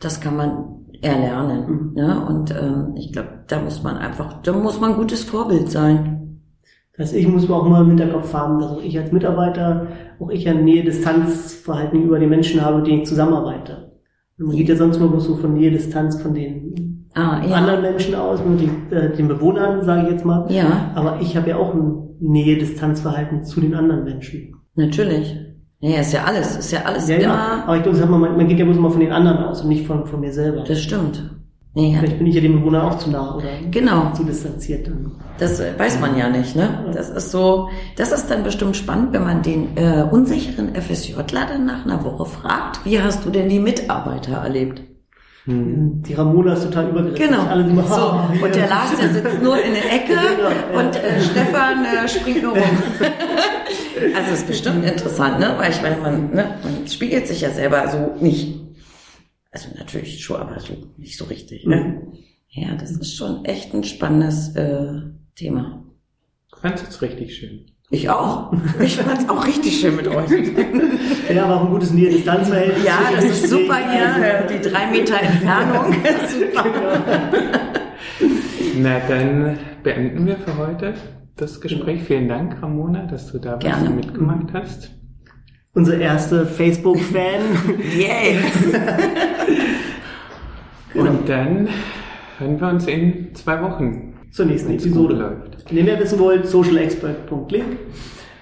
das 0.00 0.20
kann 0.20 0.36
man 0.36 0.64
erlernen. 1.02 1.92
Ne? 1.94 2.24
Und 2.26 2.50
ähm, 2.50 2.94
ich 2.96 3.12
glaube, 3.12 3.44
da 3.48 3.60
muss 3.60 3.82
man 3.82 3.96
einfach, 3.96 4.42
da 4.42 4.52
muss 4.52 4.80
man 4.80 4.92
ein 4.92 4.96
gutes 4.98 5.24
Vorbild 5.24 5.70
sein. 5.70 6.40
Das 6.96 7.08
heißt, 7.08 7.16
ich 7.16 7.28
muss 7.28 7.48
mir 7.48 7.54
auch 7.54 7.66
mal 7.66 7.80
im 7.82 7.88
Hinterkopf 7.88 8.32
haben, 8.34 8.58
dass 8.58 8.72
auch 8.72 8.82
ich 8.82 8.98
als 8.98 9.10
Mitarbeiter, 9.10 9.86
auch 10.18 10.28
ich 10.28 10.46
ein 10.48 10.64
Nähe-Distanz-Verhalten 10.64 12.02
über 12.02 12.18
die 12.18 12.26
Menschen 12.26 12.60
habe, 12.62 12.78
mit 12.78 12.86
denen 12.86 13.02
ich 13.02 13.08
zusammenarbeite. 13.08 13.92
Man 14.36 14.56
geht 14.56 14.68
ja 14.68 14.76
sonst 14.76 14.96
immer 14.98 15.08
bloß 15.08 15.24
so 15.24 15.36
von 15.36 15.54
Nähe-Distanz 15.54 16.20
von 16.20 16.34
den 16.34 17.08
Ah, 17.14 17.42
ja. 17.44 17.56
anderen 17.56 17.82
Menschen 17.82 18.14
aus, 18.14 18.40
mit 18.44 18.60
den, 18.60 18.92
äh, 18.92 19.14
den 19.16 19.28
Bewohnern, 19.28 19.84
sage 19.84 20.02
ich 20.04 20.12
jetzt 20.12 20.24
mal. 20.24 20.46
Ja, 20.50 20.92
Aber 20.94 21.20
ich 21.20 21.36
habe 21.36 21.50
ja 21.50 21.56
auch 21.56 21.74
ein 21.74 22.16
Nähe-Distanz-Verhalten 22.20 23.44
zu 23.44 23.60
den 23.60 23.74
anderen 23.74 24.04
Menschen. 24.04 24.54
Natürlich. 24.80 25.36
Ja, 25.82 26.00
ist 26.00 26.12
ja 26.12 26.24
alles, 26.24 26.56
ist 26.56 26.72
ja 26.72 26.82
alles 26.84 27.08
Ja, 27.08 27.16
immer. 27.16 27.24
ja. 27.34 27.62
Aber 27.66 27.76
ich 27.76 27.82
glaube, 27.82 27.98
man, 28.06 28.36
man 28.36 28.48
geht 28.48 28.58
ja 28.58 28.64
bloß 28.66 28.76
immer 28.76 28.90
von 28.90 29.00
den 29.00 29.12
anderen 29.12 29.38
aus 29.44 29.62
und 29.62 29.68
nicht 29.68 29.86
von, 29.86 30.06
von 30.06 30.20
mir 30.20 30.32
selber. 30.32 30.62
Das 30.64 30.80
stimmt. 30.80 31.22
Ja. 31.74 32.00
Vielleicht 32.00 32.18
bin 32.18 32.26
ich 32.26 32.34
ja 32.34 32.40
dem 32.40 32.58
Bewohner 32.58 32.82
auch 32.84 32.98
zu 32.98 33.10
nah 33.10 33.36
oder 33.36 33.46
Genau. 33.70 34.10
zu 34.12 34.24
distanziert. 34.24 34.90
Das 35.38 35.60
äh, 35.60 35.72
weiß 35.78 36.00
man 36.00 36.18
ja 36.18 36.28
nicht, 36.28 36.56
ne? 36.56 36.68
Das 36.92 37.08
ist 37.08 37.30
so, 37.30 37.68
das 37.96 38.10
ist 38.10 38.28
dann 38.28 38.42
bestimmt 38.42 38.76
spannend, 38.76 39.12
wenn 39.12 39.22
man 39.22 39.40
den 39.42 39.76
äh, 39.76 40.04
unsicheren 40.10 40.74
FSJler 40.74 41.46
dann 41.48 41.66
nach 41.66 41.84
einer 41.86 42.04
Woche 42.04 42.26
fragt, 42.26 42.84
wie 42.84 43.00
hast 43.00 43.24
du 43.24 43.30
denn 43.30 43.48
die 43.48 43.60
Mitarbeiter 43.60 44.32
erlebt? 44.38 44.82
Hm. 45.44 46.02
Die 46.02 46.14
Ramona 46.14 46.52
ist 46.52 46.64
total 46.64 46.90
übergriffig. 46.90 47.26
Genau. 47.26 47.46
Alle, 47.46 47.64
so. 47.64 48.44
Und 48.44 48.54
der 48.54 48.68
Lars, 48.68 48.96
der 48.96 49.08
sitzt 49.08 49.42
nur 49.42 49.62
in 49.62 49.72
der 49.72 49.92
Ecke 49.92 50.12
Genau, 50.36 50.78
und 50.78 50.96
äh, 50.96 51.20
Stefan 51.20 51.84
äh, 51.84 52.08
springt 52.08 52.42
nur 52.42 52.52
rum. 52.52 52.82
also 54.16 54.32
ist 54.32 54.46
bestimmt 54.46 54.84
interessant, 54.84 55.40
ne? 55.40 55.54
Weil 55.56 55.70
ich 55.70 55.80
meine, 55.80 55.96
man, 55.96 56.30
ne, 56.30 56.58
man 56.62 56.86
spiegelt 56.86 57.26
sich 57.26 57.40
ja 57.40 57.50
selber 57.50 57.88
so 57.88 58.22
nicht. 58.22 58.60
Also 59.50 59.68
natürlich 59.76 60.22
schon, 60.22 60.40
aber 60.40 60.60
so 60.60 60.74
nicht 60.96 61.16
so 61.16 61.24
richtig. 61.24 61.66
Ne? 61.66 61.76
Mhm. 61.76 62.18
Ja, 62.50 62.74
das 62.74 62.90
ist 62.90 63.16
schon 63.16 63.44
echt 63.44 63.72
ein 63.74 63.84
spannendes 63.84 64.54
äh, 64.56 65.00
Thema. 65.36 65.84
Ich 66.52 66.60
fand's 66.60 66.82
jetzt 66.82 67.00
richtig 67.00 67.36
schön. 67.36 67.66
Ich 67.92 68.08
auch. 68.08 68.52
Ich 68.78 68.96
fand's 68.96 69.28
auch 69.28 69.44
richtig 69.44 69.80
schön 69.80 69.96
mit 69.96 70.06
euch. 70.06 70.30
Ja, 71.34 71.44
aber 71.44 71.56
auch 71.56 71.64
ein 71.64 71.70
gutes 71.72 71.90
Nähe-Distanz-Verhältnis. 71.92 72.84
Ja, 72.84 73.00
das 73.14 73.24
ist 73.24 73.48
super 73.50 73.78
hier, 73.78 74.14
Also, 74.14 74.54
äh, 74.54 74.58
die 74.58 74.68
drei 74.68 74.86
Meter 74.86 75.20
Entfernung. 75.20 75.92
super. 76.28 76.64
Na, 78.78 79.00
dann 79.08 79.58
beenden 79.82 80.24
wir 80.24 80.36
für 80.36 80.56
heute 80.56 80.94
das 81.36 81.60
Gespräch. 81.60 82.04
Vielen 82.04 82.28
Dank, 82.28 82.62
Ramona, 82.62 83.06
dass 83.06 83.32
du 83.32 83.38
da 83.38 83.56
Gerne. 83.56 83.90
mitgemacht 83.90 84.52
hast. 84.52 84.92
Unsere 85.74 86.00
erste 86.00 86.46
Facebook-Fan. 86.46 87.40
Yay. 87.98 88.38
Und 90.94 91.28
dann 91.28 91.68
hören 92.38 92.60
wir 92.60 92.68
uns 92.68 92.86
in 92.86 93.34
zwei 93.34 93.60
Wochen. 93.62 94.09
Zur 94.32 94.46
nächsten 94.46 94.72
Episode. 94.72 95.14
läuft. 95.14 95.70
Wenn 95.70 95.78
ihr 95.78 95.84
mehr 95.84 96.00
wissen 96.00 96.18
wollt, 96.18 96.46
socialexpert.link 96.46 97.64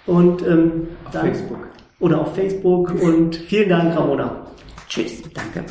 und 0.07 0.43
ähm, 0.47 0.89
Auf 1.05 1.13
dann, 1.13 1.27
Facebook. 1.27 1.59
oder 2.01 2.21
auf 2.21 2.35
Facebook 2.35 2.95
und 3.03 3.37
vielen 3.37 3.69
Dank, 3.69 3.97
Ramona. 3.97 4.47
Tschüss. 4.89 5.23
Danke. 5.35 5.65